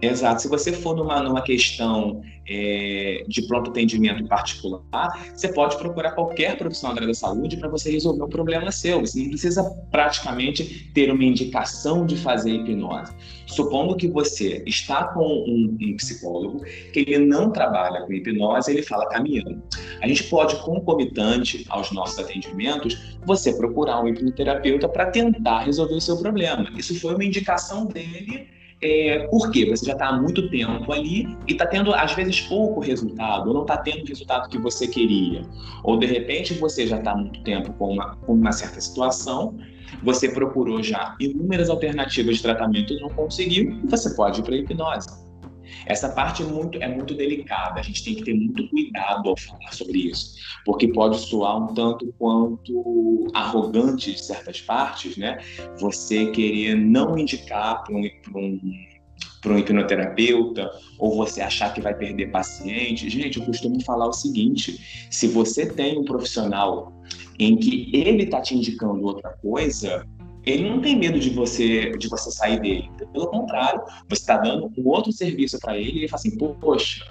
[0.01, 0.41] Exato.
[0.41, 4.81] Se você for numa, numa questão é, de pronto atendimento particular,
[5.33, 9.01] você pode procurar qualquer profissional da área da saúde para você resolver um problema seu.
[9.01, 13.13] Você não precisa praticamente ter uma indicação de fazer hipnose.
[13.45, 18.81] Supondo que você está com um, um psicólogo que ele não trabalha com hipnose, ele
[18.81, 19.61] fala caminhando.
[20.01, 26.01] A gente pode, concomitante aos nossos atendimentos, você procurar um hipnoterapeuta para tentar resolver o
[26.01, 26.67] seu problema.
[26.75, 29.69] Isso foi uma indicação dele é, por quê?
[29.69, 33.53] Você já está há muito tempo ali e está tendo, às vezes, pouco resultado, ou
[33.53, 35.43] não está tendo o resultado que você queria.
[35.83, 39.55] Ou, de repente, você já está há muito tempo com uma, com uma certa situação,
[40.01, 44.55] você procurou já inúmeras alternativas de tratamento e não conseguiu, e você pode ir para
[44.55, 45.20] a hipnose.
[45.85, 49.37] Essa parte é muito, é muito delicada, a gente tem que ter muito cuidado ao
[49.37, 55.39] falar sobre isso, porque pode soar um tanto quanto arrogante de certas partes, né?
[55.79, 58.59] Você querer não indicar para um, um
[59.41, 60.69] para um hipnoterapeuta,
[60.99, 63.09] ou você achar que vai perder paciente.
[63.09, 66.93] Gente, eu costumo falar o seguinte: se você tem um profissional
[67.39, 70.05] em que ele está te indicando outra coisa,
[70.45, 72.91] ele não tem medo de você de você sair dele.
[73.13, 77.05] Pelo contrário, você está dando um outro serviço para ele e ele fala assim, poxa,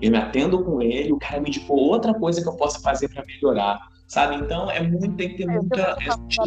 [0.00, 3.08] eu me atendo com ele, o cara me indicou outra coisa que eu posso fazer
[3.08, 3.88] para melhorar.
[4.06, 4.36] Sabe?
[4.36, 5.96] Então é muito, tem que ter é, muita.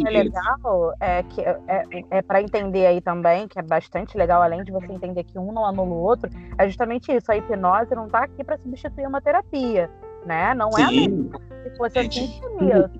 [0.06, 4.40] É legal é que é, é, é para entender aí também, que é bastante legal,
[4.40, 7.30] além de você entender que um não anula o outro, é justamente isso.
[7.30, 9.90] A hipnose não está aqui para substituir uma terapia,
[10.24, 10.54] né?
[10.54, 11.30] Não é Sim.
[11.34, 12.90] é se fosse assim, seria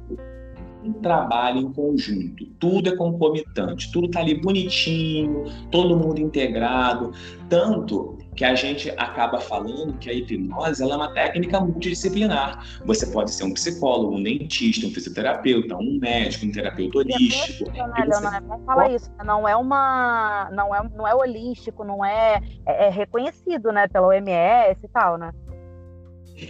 [0.82, 7.12] um trabalho em conjunto, tudo é concomitante, tudo está ali bonitinho, todo mundo integrado,
[7.48, 12.64] tanto que a gente acaba falando que a hipnose é uma técnica multidisciplinar.
[12.86, 17.70] Você pode ser um psicólogo, um dentista, um fisioterapeuta, um médico, um terapeuta holístico.
[17.70, 18.40] Né, você...
[18.40, 19.24] Não fala isso, né?
[19.24, 24.06] não é uma, não é, não é holístico, não é, é, é reconhecido, né, pela
[24.06, 25.32] OMS e tal, né?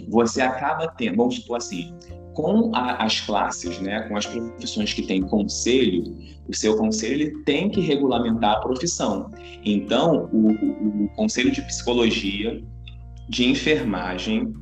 [0.09, 1.93] Você acaba tendo, vamos supor assim,
[2.35, 6.05] com a, as classes, né, com as profissões que têm conselho,
[6.49, 9.31] o seu conselho ele tem que regulamentar a profissão.
[9.65, 12.63] Então, o, o, o conselho de psicologia,
[13.29, 14.53] de enfermagem,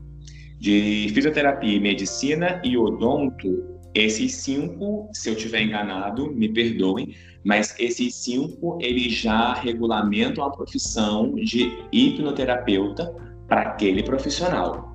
[0.61, 7.15] de fisioterapia e medicina e odonto, esses cinco, se eu tiver enganado, me perdoem,
[7.45, 13.15] mas esses cinco eles já regulamentam a profissão de hipnoterapeuta
[13.49, 14.88] para aquele profissional.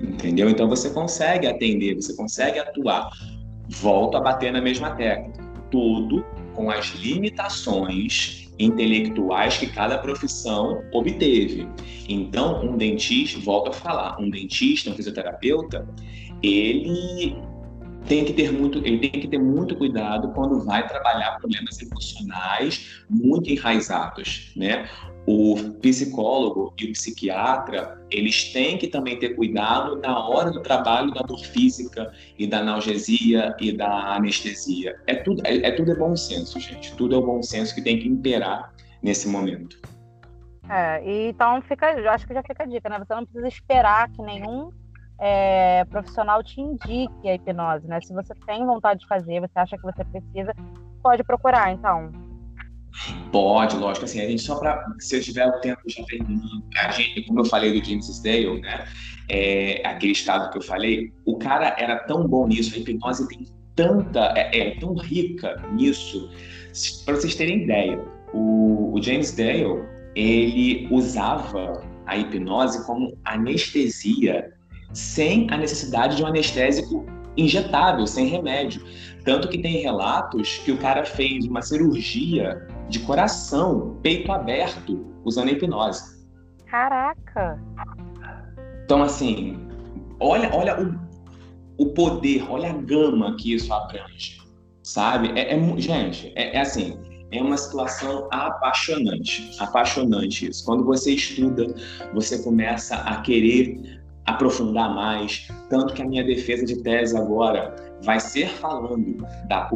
[0.00, 0.48] Entendeu?
[0.50, 3.10] Então você consegue atender, você consegue atuar.
[3.68, 5.32] Volto a bater na mesma tecla.
[5.70, 6.24] Tudo
[6.54, 11.68] com as limitações intelectuais que cada profissão obteve.
[12.08, 15.86] Então, um dentista, volto a falar, um dentista, um fisioterapeuta,
[16.42, 17.36] ele
[18.06, 23.04] tem que ter muito, ele tem que ter muito cuidado quando vai trabalhar problemas emocionais
[23.10, 24.88] muito enraizados, né?
[25.26, 31.10] O psicólogo e o psiquiatra, eles têm que também ter cuidado na hora do trabalho
[31.12, 34.96] da dor física e da analgesia e da anestesia.
[35.06, 36.94] É tudo é, é tudo é bom senso, gente.
[36.96, 38.72] Tudo é o bom senso que tem que imperar
[39.02, 39.76] nesse momento.
[40.68, 42.98] É, então fica, acho que já fica a dica, né?
[42.98, 44.70] Você não precisa esperar que nenhum
[45.18, 48.00] é, profissional te indique a hipnose, né?
[48.00, 50.52] Se você tem vontade de fazer, você acha que você precisa,
[51.02, 52.25] pode procurar, então.
[53.30, 56.90] Pode, lógico, assim, a gente só para se eu tiver o tempo já terminando, a
[56.90, 58.86] gente, como eu falei do James Dale, né,
[59.28, 63.46] é, aquele estado que eu falei, o cara era tão bom nisso, a hipnose tem
[63.74, 66.30] tanta, é, é tão rica nisso,
[67.04, 68.00] para vocês terem ideia,
[68.32, 69.82] o, o James Dale,
[70.14, 74.52] ele usava a hipnose como anestesia,
[74.92, 77.04] sem a necessidade de um anestésico
[77.36, 78.82] injetável, sem remédio.
[79.26, 85.48] Tanto que tem relatos que o cara fez uma cirurgia de coração, peito aberto, usando
[85.48, 86.24] a hipnose.
[86.66, 87.60] Caraca!
[88.84, 89.58] Então, assim,
[90.20, 90.94] olha, olha o,
[91.76, 94.40] o poder, olha a gama que isso abrange,
[94.84, 95.32] sabe?
[95.36, 96.96] É, é gente, é, é assim,
[97.32, 100.64] é uma situação apaixonante, apaixonante isso.
[100.64, 101.74] Quando você estuda,
[102.14, 108.20] você começa a querer aprofundar mais, tanto que a minha defesa de tese agora vai
[108.20, 109.68] ser falando da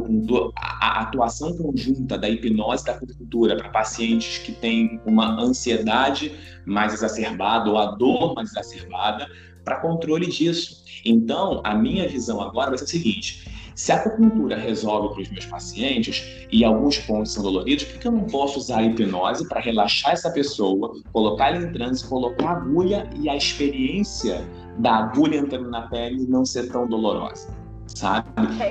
[0.56, 6.32] a atuação conjunta da hipnose da acupuntura para pacientes que têm uma ansiedade
[6.64, 9.28] mais exacerbada ou a dor mais exacerbada,
[9.64, 10.84] para controle disso.
[11.04, 15.30] Então, a minha visão agora vai ser a seguinte: se a acupuntura resolve para os
[15.30, 19.48] meus pacientes e alguns pontos são doloridos, por que eu não posso usar a hipnose
[19.48, 24.96] para relaxar essa pessoa, colocar ela em transe, colocar a agulha e a experiência da
[24.96, 27.59] agulha entrando na pele não ser tão dolorosa?
[27.94, 28.28] Sabe?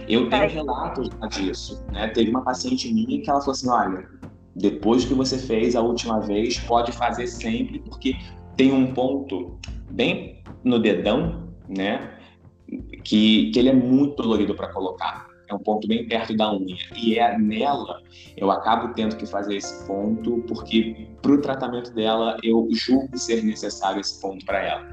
[0.07, 1.83] Eu tenho relatos disso.
[1.91, 2.07] Né?
[2.09, 4.07] Teve uma paciente minha que ela falou assim: olha,
[4.55, 8.15] depois que você fez a última vez, pode fazer sempre, porque
[8.55, 9.59] tem um ponto
[9.91, 12.19] bem no dedão, né?
[13.03, 15.28] que, que ele é muito dolorido para colocar.
[15.49, 16.77] É um ponto bem perto da unha.
[16.95, 18.01] E é nela,
[18.37, 23.43] eu acabo tendo que fazer esse ponto, porque para o tratamento dela, eu julgo ser
[23.43, 24.87] necessário esse ponto para ela.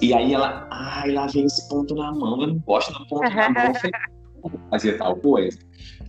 [0.00, 3.28] E aí ela, ai, lá vem esse ponto na mão, eu não gosto do ponto
[3.28, 3.72] na mão,
[4.70, 5.58] fazer tal coisa.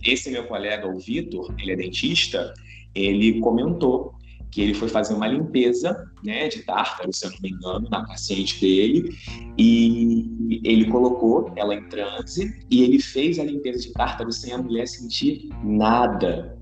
[0.04, 2.54] Esse meu colega, o Vitor, ele é dentista,
[2.94, 4.14] ele comentou
[4.52, 8.04] que ele foi fazer uma limpeza né, de tártaro, se eu não me engano, na
[8.04, 9.16] paciente dele,
[9.58, 14.58] e ele colocou ela em transe e ele fez a limpeza de tártaro sem a
[14.58, 16.58] mulher sentir nada.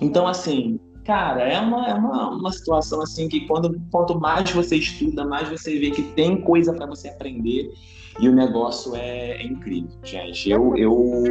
[0.00, 4.76] Então, assim, cara, é uma, é uma, uma situação assim que quando, quanto mais você
[4.76, 7.70] estuda, mais você vê que tem coisa para você aprender
[8.18, 10.48] e o negócio é, é incrível, gente.
[10.48, 11.22] Eu, eu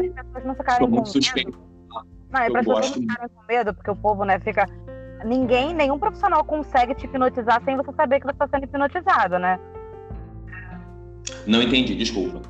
[0.70, 1.58] estou muito suspeito.
[2.32, 4.66] Não, é as pessoas não ficarem com medo, porque o povo, né, fica
[5.24, 9.60] ninguém, nenhum profissional consegue te hipnotizar sem você saber que você está sendo hipnotizado, né?
[11.48, 12.42] Não entendi, desculpa.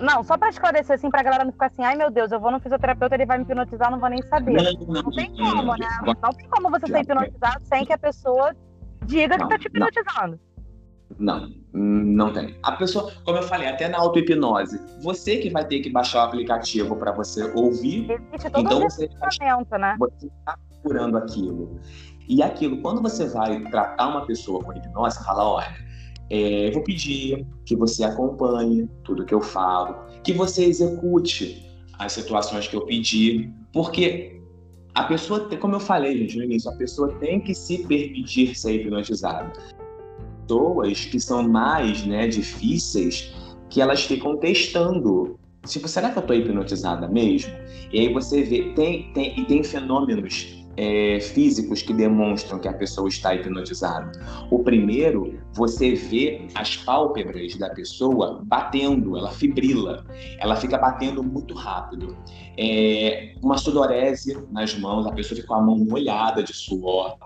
[0.00, 2.50] Não, só para esclarecer assim, pra galera não ficar assim, ai meu Deus, eu vou
[2.50, 4.52] no fisioterapeuta, ele vai me hipnotizar, não vou nem saber.
[4.52, 5.88] Não, não, não tem como, né?
[6.04, 8.54] Não tem como você ser hipnotizado sem que a pessoa
[9.04, 10.38] diga que tá te hipnotizando.
[11.18, 12.56] Não, não tem.
[12.62, 16.28] A pessoa, como eu falei, até na auto-hipnose, você que vai ter que baixar o
[16.28, 18.10] aplicativo para você ouvir.
[18.32, 19.08] Existe todo então você,
[19.78, 19.96] né?
[19.98, 21.80] Você está procurando aquilo.
[22.28, 25.74] E aquilo, quando você vai tratar uma pessoa com hipnose, fala, olha,
[26.30, 31.66] é, eu vou pedir que você acompanhe tudo que eu falo, que você execute
[31.98, 34.40] as situações que eu pedi, porque
[34.94, 38.74] a pessoa, como eu falei, gente, no início, a pessoa tem que se permitir ser
[38.74, 39.52] hipnotizada.
[40.48, 43.34] Pessoas que são mais né, difíceis,
[43.68, 45.38] que elas ficam testando.
[45.66, 47.52] Tipo, será que eu estou hipnotizada mesmo?
[47.92, 52.72] E aí você vê, tem, tem, e tem fenômenos é, físicos que demonstram que a
[52.72, 54.12] pessoa está hipnotizada.
[54.50, 60.06] O primeiro, você vê as pálpebras da pessoa batendo, ela fibrila,
[60.38, 62.16] ela fica batendo muito rápido.
[62.56, 67.18] É, uma sudorese nas mãos, a pessoa fica com a mão molhada de suor.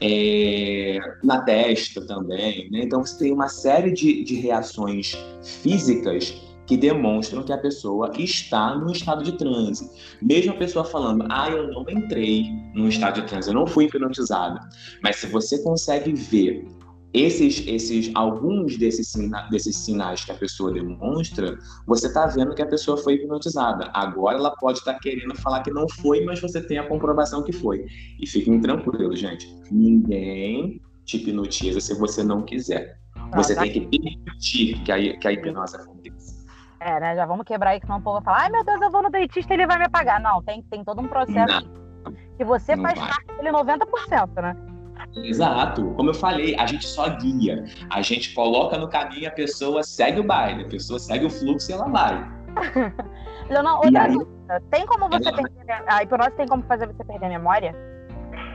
[0.00, 2.70] É, na testa também.
[2.70, 2.82] Né?
[2.84, 8.76] Então, você tem uma série de, de reações físicas que demonstram que a pessoa está
[8.76, 9.90] no estado de transe.
[10.20, 12.44] Mesmo a pessoa falando, ah, eu não entrei
[12.74, 14.60] no estado de transe, eu não fui hipnotizada.
[15.02, 16.66] Mas se você consegue ver
[17.12, 22.62] esses, esses, alguns desses, sina, desses sinais que a pessoa demonstra, você está vendo que
[22.62, 23.90] a pessoa foi hipnotizada.
[23.94, 27.42] Agora ela pode estar tá querendo falar que não foi, mas você tem a comprovação
[27.42, 27.86] que foi.
[28.20, 29.48] E fiquem tranquilos, gente.
[29.70, 32.98] Ninguém te hipnotiza se você não quiser.
[33.34, 36.46] Você tem que permitir que a, que a hipnose aconteça.
[36.80, 37.16] É, né?
[37.16, 39.02] Já vamos quebrar aí, que senão o povo vai falar, ai meu Deus, eu vou
[39.02, 40.20] no dentista e ele vai me pagar.
[40.20, 41.66] Não, tem, tem todo um processo
[42.04, 43.08] não, que você faz vai.
[43.08, 44.77] parte dele 90%, né?
[45.16, 45.92] Exato.
[45.96, 47.64] Como eu falei, a gente só guia.
[47.90, 51.70] A gente coloca no caminho, a pessoa segue o baile, a pessoa segue o fluxo
[51.70, 52.30] e ela vai.
[53.48, 54.62] Leonão, outra aí, dúvida.
[54.70, 55.36] Tem como você ela...
[55.36, 55.84] perder.
[55.86, 57.74] A hipnose tem como fazer você perder a memória?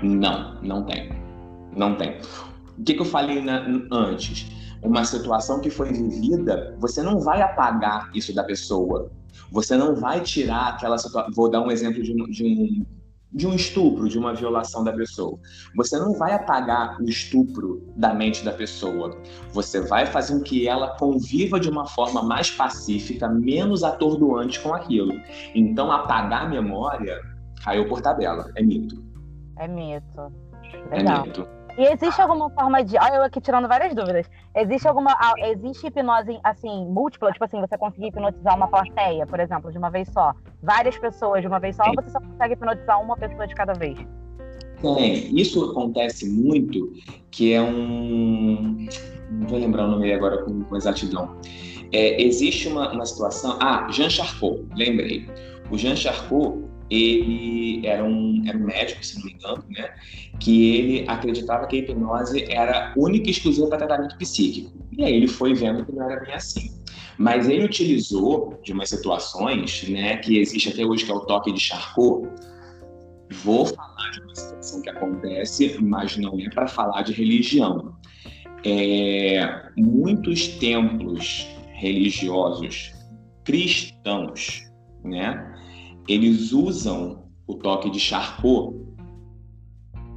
[0.01, 1.11] Não, não tem.
[1.75, 2.19] Não tem.
[2.77, 4.51] O que, que eu falei na, antes?
[4.83, 9.09] uma situação que foi vivida, você não vai apagar isso da pessoa.
[9.51, 11.31] Você não vai tirar aquela situação.
[11.33, 12.85] Vou dar um exemplo de um, de um,
[13.33, 15.39] de um estupro, de uma violação da pessoa.
[15.75, 19.17] Você não vai apagar o estupro da mente da pessoa.
[19.53, 24.73] Você vai fazer com que ela conviva de uma forma mais pacífica, menos atordoante com
[24.73, 25.13] aquilo.
[25.55, 27.19] Então, apagar a memória
[27.63, 28.51] caiu por tabela.
[28.55, 29.03] É mito.
[29.57, 30.31] É mito.
[30.91, 31.23] É Legal.
[31.23, 31.62] É mito.
[31.77, 32.97] E existe alguma forma de.
[32.97, 34.29] Olha, eu aqui tirando várias dúvidas.
[34.55, 35.17] Existe alguma.
[35.39, 37.31] Existe hipnose, assim, múltipla?
[37.31, 40.33] Tipo assim, você conseguir hipnotizar uma plateia, por exemplo, de uma vez só?
[40.61, 43.73] Várias pessoas de uma vez só, ou você só consegue hipnotizar uma pessoa de cada
[43.73, 43.97] vez?
[44.81, 45.35] Tem.
[45.35, 46.93] Isso acontece muito,
[47.31, 48.85] que é um.
[49.31, 51.37] Não vou lembrar o nome agora com, com exatidão.
[51.91, 53.57] É, existe uma, uma situação.
[53.59, 55.27] Ah, Jean Charcot, lembrei.
[55.71, 56.59] O Jean Charcot,
[56.89, 59.89] ele era um, era um médico, se não me engano, né?
[60.39, 64.71] Que ele acreditava que a hipnose era única e exclusiva para tratamento psíquico.
[64.97, 66.71] E aí ele foi vendo que não era bem assim.
[67.17, 71.51] Mas ele utilizou de umas situações, né, que existe até hoje, que é o toque
[71.51, 72.27] de Charcot.
[73.43, 77.95] Vou falar de uma situação que acontece, mas não é para falar de religião.
[78.65, 82.93] É, muitos templos religiosos
[83.43, 84.71] cristãos,
[85.03, 85.52] né,
[86.07, 88.75] eles usam o toque de Charcot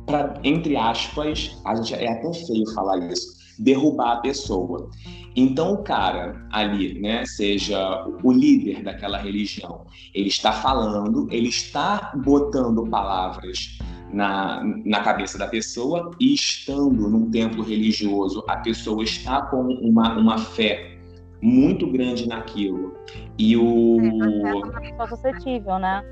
[0.06, 4.88] para, entre aspas, a gente é até feio falar isso, derrubar a pessoa.
[5.34, 9.84] Então o cara ali, né, seja o líder daquela religião,
[10.14, 13.78] ele está falando, ele está botando palavras
[14.12, 20.16] na, na cabeça da pessoa e estando num templo religioso, a pessoa está com uma,
[20.16, 20.95] uma fé
[21.40, 22.94] muito grande naquilo.
[23.38, 23.98] E o.
[24.00, 26.04] É, pessoa suscetível, né?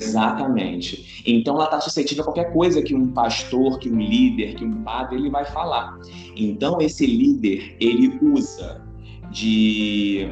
[0.00, 1.22] Exatamente.
[1.26, 4.82] Então ela está suscetível a qualquer coisa que um pastor, que um líder, que um
[4.82, 5.98] padre ele vai falar.
[6.36, 8.84] Então esse líder ele usa
[9.30, 10.28] de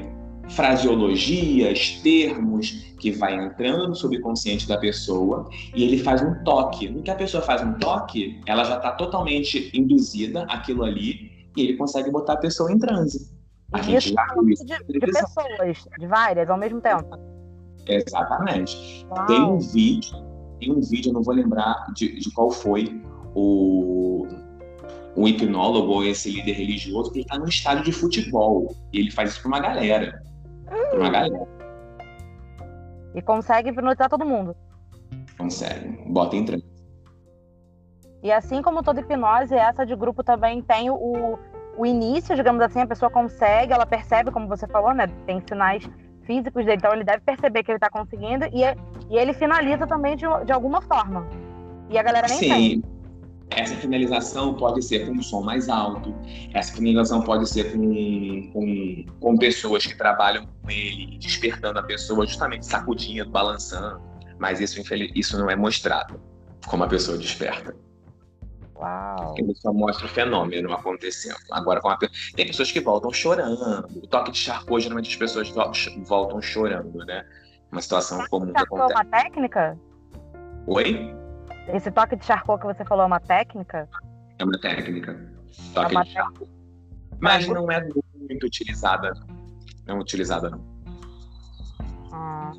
[0.48, 6.88] fraseologias, termos que vai entrando no subconsciente da pessoa e ele faz um toque.
[6.88, 11.62] No que a pessoa faz um toque, ela já está totalmente induzida aquilo ali e
[11.62, 13.33] ele consegue botar a pessoa em transe.
[13.74, 17.18] A gente já viu isso de, de pessoas, de várias ao mesmo tempo.
[17.86, 19.04] Exatamente.
[19.10, 19.26] Uau.
[19.26, 20.16] Tem um vídeo,
[20.60, 23.02] tem um vídeo, eu não vou lembrar de, de qual foi
[23.34, 24.28] o,
[25.16, 28.72] o hipnólogo ou esse líder religioso, que está num estádio de futebol.
[28.92, 30.22] E ele faz isso para uma galera.
[30.66, 31.48] Pra uma galera.
[33.12, 34.56] E consegue hipnotizar todo mundo.
[35.36, 35.88] Consegue.
[36.12, 36.64] Bota em transe.
[38.22, 41.38] E assim como toda hipnose, essa de grupo também tem o,
[41.76, 45.06] o início, digamos assim, a pessoa consegue, ela percebe, como você falou, né?
[45.26, 45.88] Tem sinais
[46.24, 48.62] físicos dele, então ele deve perceber que ele está conseguindo e,
[49.10, 51.28] e ele finaliza também de, de alguma forma.
[51.90, 52.82] E a galera nem Sim.
[53.50, 56.14] Essa finalização pode ser com um som mais alto,
[56.52, 62.26] essa finalização pode ser com, com, com pessoas que trabalham com ele, despertando a pessoa,
[62.26, 64.00] justamente sacudindo, balançando,
[64.38, 64.80] mas isso,
[65.14, 66.20] isso não é mostrado
[66.66, 67.76] como a pessoa desperta.
[68.76, 69.34] Uau.
[69.38, 71.36] Ele só mostra o fenômeno acontecendo.
[71.50, 71.98] Agora, a...
[72.34, 73.86] tem pessoas que voltam chorando.
[73.96, 75.52] O toque de Charcot, geralmente as pessoas
[76.06, 77.24] voltam chorando, né?
[77.70, 78.92] Uma situação comum que acontece.
[78.92, 79.78] É uma técnica?
[80.66, 81.14] Oi?
[81.72, 83.88] Esse toque de Charcot que você falou é uma técnica?
[84.38, 85.32] É uma técnica.
[85.72, 86.50] Toque é uma de Charcot.
[87.20, 89.12] Mas não é muito utilizada.
[89.86, 90.64] Não é utilizada, não.
[92.12, 92.52] Ah.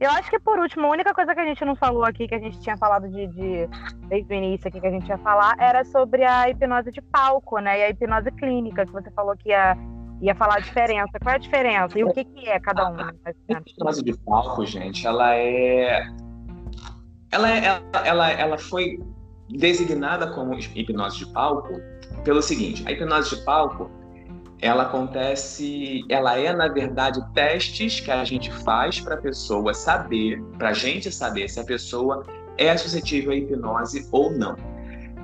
[0.00, 2.34] Eu acho que por último, a única coisa que a gente não falou aqui, que
[2.34, 3.68] a gente tinha falado de, de
[4.06, 7.58] desde o início aqui que a gente ia falar, era sobre a hipnose de palco,
[7.58, 7.80] né?
[7.80, 9.76] E a hipnose clínica, que você falou que ia,
[10.20, 11.18] ia falar a diferença.
[11.20, 11.98] Qual é a diferença?
[11.98, 13.00] E o que, que é cada um?
[13.00, 13.12] A
[13.66, 16.06] hipnose de palco, gente, ela é.
[17.32, 19.00] Ela, é, ela, ela, ela foi
[19.50, 21.72] designada como hipnose de palco
[22.22, 23.90] pelo seguinte: a hipnose de palco
[24.60, 30.42] ela acontece, ela é na verdade testes que a gente faz para a pessoa saber,
[30.58, 32.24] para a gente saber se a pessoa
[32.56, 34.56] é suscetível à hipnose ou não.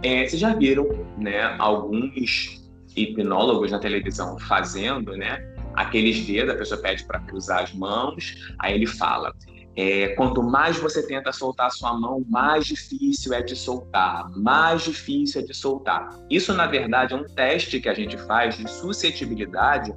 [0.02, 0.86] É, vocês já viram,
[1.18, 2.62] né, alguns
[2.96, 8.74] hipnólogos na televisão fazendo, né, aqueles dedos, a pessoa pede para cruzar as mãos, aí
[8.74, 9.34] ele fala:
[9.76, 15.40] é, quanto mais você tenta soltar sua mão, mais difícil é de soltar, mais difícil
[15.40, 16.08] é de soltar.
[16.30, 19.92] Isso, na verdade, é um teste que a gente faz de suscetibilidade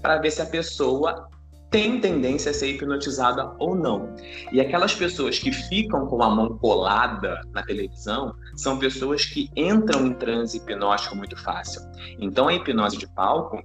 [0.00, 1.28] para ver se a pessoa
[1.70, 4.14] tem tendência a ser hipnotizada ou não.
[4.52, 10.06] E aquelas pessoas que ficam com a mão colada na televisão são pessoas que entram
[10.06, 11.80] em transe hipnótico muito fácil.
[12.18, 13.62] Então, a hipnose de palco,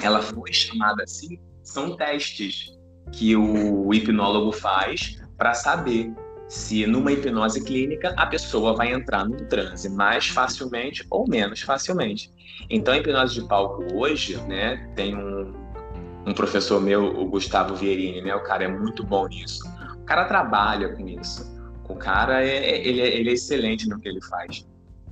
[0.00, 2.77] ela foi chamada assim, são testes
[3.12, 6.12] que o hipnólogo faz para saber
[6.48, 12.32] se numa hipnose clínica a pessoa vai entrar num transe mais facilmente ou menos facilmente.
[12.70, 15.52] Então, a hipnose de palco hoje, né, tem um,
[16.26, 19.62] um professor meu, o Gustavo Vierini, né, o cara é muito bom nisso.
[19.96, 21.46] O cara trabalha com isso.
[21.86, 24.66] O cara é, é ele, é, ele é excelente no que ele faz.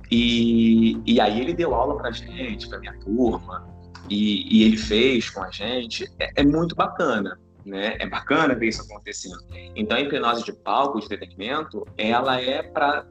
[0.09, 3.67] E, e aí ele deu aula pra gente, pra minha turma,
[4.09, 6.09] e, e ele fez com a gente.
[6.19, 7.37] É, é muito bacana
[7.67, 7.97] né?
[7.99, 9.37] É bacana ver isso acontecendo.
[9.75, 13.05] Então, a hipnose de palco, de entretenimento, ela é para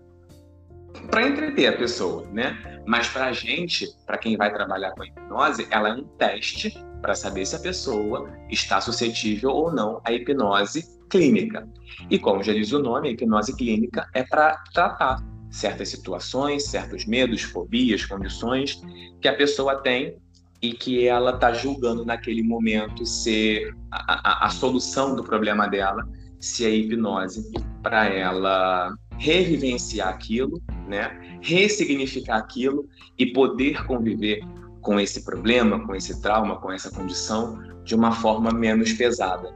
[1.10, 2.80] para entreter a pessoa, né?
[2.86, 6.72] Mas para a gente, para quem vai trabalhar com a hipnose, ela é um teste
[7.02, 11.68] para saber se a pessoa está suscetível ou não à hipnose clínica.
[12.10, 17.06] E como já diz o nome, a hipnose clínica é para tratar certas situações, certos
[17.06, 18.80] medos, fobias, condições
[19.20, 20.16] que a pessoa tem
[20.60, 26.08] e que ela está julgando naquele momento ser a, a, a, solução do problema dela,
[26.40, 27.50] se é hipnose,
[27.82, 31.38] para ela revivenciar aquilo, né?
[31.42, 32.88] ressignificar aquilo
[33.18, 34.40] e poder conviver
[34.80, 39.54] com esse problema, com esse trauma, com essa condição de uma forma menos pesada.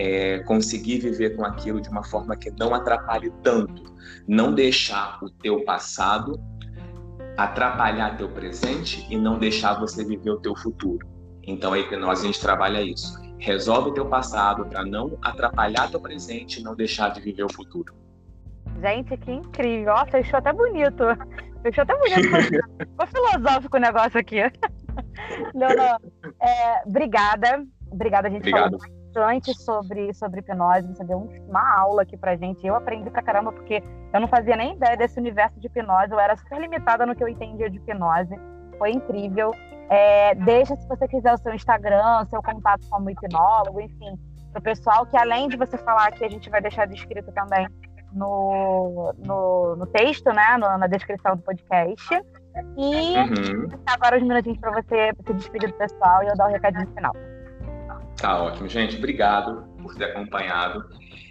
[0.00, 3.82] É, conseguir viver com aquilo de uma forma que não atrapalhe tanto,
[4.28, 6.40] não deixar o teu passado
[7.38, 11.06] atrapalhar teu presente e não deixar você viver o teu futuro.
[11.44, 13.16] Então a hipnose a gente trabalha isso.
[13.38, 17.52] Resolve o teu passado para não atrapalhar teu presente e não deixar de viver o
[17.52, 17.94] futuro.
[18.82, 19.94] Gente, que incrível.
[19.96, 21.04] Ó, fechou até bonito.
[21.62, 22.28] Fechou até bonito.
[22.82, 24.38] Ficou filosófico o negócio aqui.
[25.54, 26.00] Leonor,
[26.42, 27.64] é, obrigada.
[27.92, 28.78] Obrigada, a gente Obrigado.
[28.78, 32.66] falou bastante sobre, sobre hipnose, você deu uma aula aqui pra gente.
[32.66, 33.82] Eu aprendi pra caramba, porque
[34.12, 37.22] eu não fazia nem ideia desse universo de hipnose, eu era super limitada no que
[37.22, 38.34] eu entendia de hipnose.
[38.78, 39.52] Foi incrível.
[39.90, 44.18] É, deixa, se você quiser, o seu Instagram, seu contato como hipnólogo, enfim,
[44.52, 47.66] pro pessoal, que além de você falar aqui, a gente vai deixar descrito também
[48.12, 52.14] no, no, no texto, né, no, na descrição do podcast.
[52.76, 53.68] E uhum.
[53.86, 56.86] agora os minutinhos para você se despedir do pessoal e eu dar o um recadinho
[56.92, 57.14] final.
[58.18, 58.96] Tá ótimo, gente.
[58.96, 60.84] Obrigado por ter acompanhado.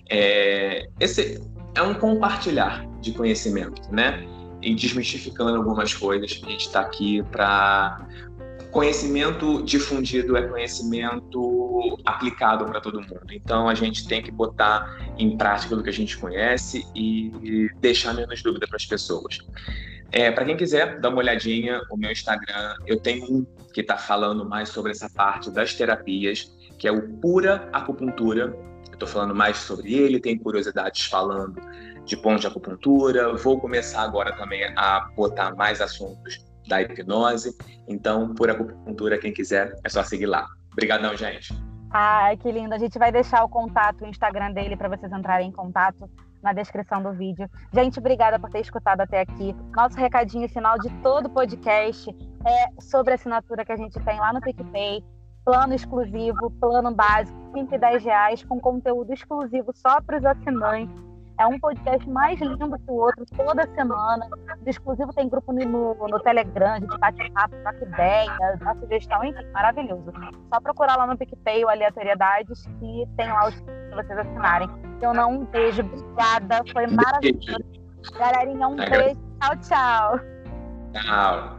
[0.09, 1.41] É, esse
[1.75, 4.25] é um compartilhar de conhecimento, né?
[4.61, 6.41] E desmistificando algumas coisas.
[6.43, 8.07] A gente está aqui para
[8.71, 13.25] conhecimento difundido é conhecimento aplicado para todo mundo.
[13.31, 18.13] Então a gente tem que botar em prática o que a gente conhece e deixar
[18.13, 19.39] menos dúvida para as pessoas.
[20.11, 23.97] É, para quem quiser dar uma olhadinha, o meu Instagram, eu tenho um que está
[23.97, 28.55] falando mais sobre essa parte das terapias, que é o Pura Acupuntura.
[28.87, 31.61] Eu estou falando mais sobre ele, tem curiosidades falando
[32.05, 33.35] de ponto de acupuntura.
[33.35, 37.55] Vou começar agora também a botar mais assuntos da hipnose.
[37.87, 40.47] Então, Pura Acupuntura, quem quiser, é só seguir lá.
[40.71, 41.53] Obrigadão, gente.
[41.91, 42.73] Ai, que lindo.
[42.73, 46.09] A gente vai deixar o contato, o Instagram dele, para vocês entrarem em contato
[46.41, 47.49] na descrição do vídeo.
[47.73, 49.55] Gente, obrigada por ter escutado até aqui.
[49.75, 52.09] Nosso recadinho final de todo o podcast
[52.45, 55.03] é sobre a assinatura que a gente tem lá no PicPay.
[55.47, 61.01] Plano exclusivo, plano básico, 110 reais, com conteúdo exclusivo só para os assinantes.
[61.39, 64.27] É um podcast mais lindo que o outro, toda semana.
[64.65, 69.23] O exclusivo tem grupo no, no Telegram, a gente bate papo, troca ideia, dá sugestão,
[69.23, 70.11] enfim, maravilhoso.
[70.53, 74.69] Só procurar lá no PicPay o Aleatoriedades que tem lá os para vocês assinarem.
[75.01, 77.63] Eu não um beijo, obrigada, foi maravilhoso.
[78.19, 80.19] Galerinha, um beijo, tchau, tchau.
[80.91, 81.56] Tchau.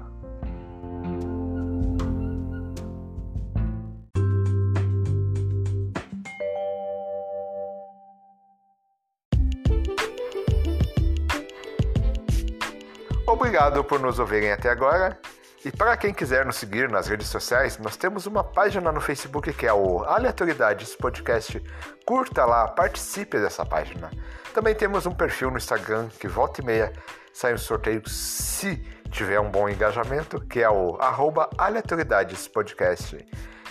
[13.29, 15.21] Obrigado por nos ouvirem até agora.
[15.63, 19.53] E para quem quiser nos seguir nas redes sociais, nós temos uma página no Facebook
[19.53, 21.63] que é o Aleatoriedades Podcast.
[22.07, 24.11] Curta lá, participe dessa página.
[24.55, 26.91] Também temos um perfil no Instagram que volta e meia
[27.31, 28.77] sai um sorteio se
[29.11, 33.19] tiver um bom engajamento, que é o arroba Aleatoriedades Podcast.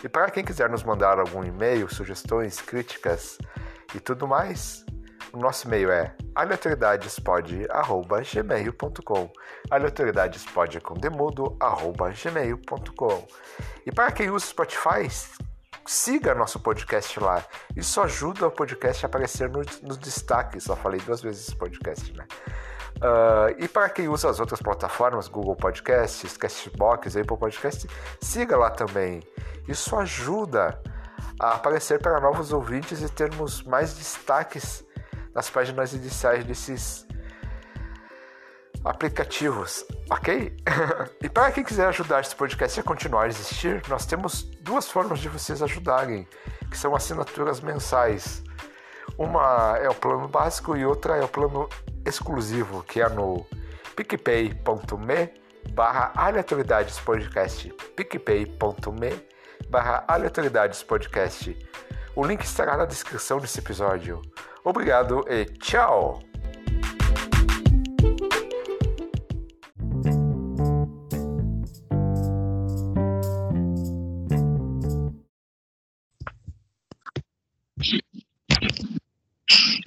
[0.03, 3.39] E para quem quiser nos mandar algum e-mail, sugestões, críticas
[3.95, 4.85] e tudo mais,
[5.39, 9.31] nosso e-mail é aleatoriedadespod.gmail.com
[9.69, 13.27] aleatoriedadespod com demudo.gmail.com
[13.85, 15.09] E para quem usa Spotify,
[15.85, 17.43] siga nosso podcast lá.
[17.75, 20.63] Isso ajuda o podcast a aparecer nos, nos destaques.
[20.63, 22.25] Só falei duas vezes esse podcast, né?
[22.97, 27.85] Uh, e para quem usa as outras plataformas, Google Podcasts, Castbox, Apple Podcasts,
[28.21, 29.21] siga lá também.
[29.67, 30.81] Isso ajuda
[31.39, 34.83] a aparecer para novos ouvintes e termos mais destaques
[35.37, 37.05] nas páginas iniciais desses
[38.83, 40.57] aplicativos, ok?
[41.21, 45.19] e para quem quiser ajudar esse podcast a continuar a existir, nós temos duas formas
[45.19, 46.27] de vocês ajudarem,
[46.71, 48.43] que são assinaturas mensais.
[49.15, 51.69] Uma é o plano básico e outra é o plano
[52.03, 53.45] exclusivo, que é no
[53.95, 55.33] picpay.me
[55.69, 59.27] barra aleatoriedades podcast picpay.me
[59.69, 61.55] barra aleatoriedades podcast
[62.17, 64.23] o link estará na descrição desse episódio.
[64.69, 66.19] Obrigado e tchau!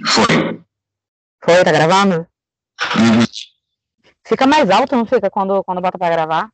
[0.06, 0.64] Foi.
[1.44, 2.26] Foi, tá gravando?
[2.96, 3.26] Uhum.
[4.26, 6.50] Fica mais alto, não fica, quando, quando bota pra gravar?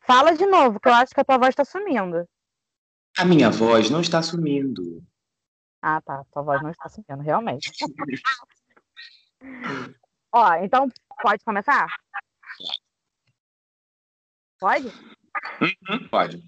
[0.00, 2.28] Fala de novo, que eu acho que a tua voz tá sumindo.
[3.16, 5.02] A minha voz não está sumindo.
[5.82, 6.24] Ah, tá.
[6.32, 7.70] Tua voz não está sumindo, realmente.
[10.32, 10.88] Ó, então
[11.20, 11.88] pode começar?
[14.60, 14.86] Pode?
[15.60, 16.40] Uhum, pode.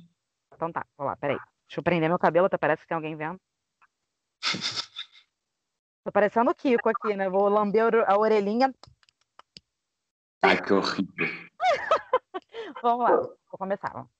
[0.54, 1.36] Então tá, vou lá, peraí.
[1.66, 3.40] Deixa eu prender meu cabelo, até parece que tem alguém vendo.
[6.04, 7.28] Tô parecendo o Kiko aqui, né?
[7.28, 8.72] Vou lamber a orelhinha.
[10.42, 11.26] Ai, que horrível.
[12.82, 13.90] Vamos lá, vou começar.
[13.92, 14.13] Vamos.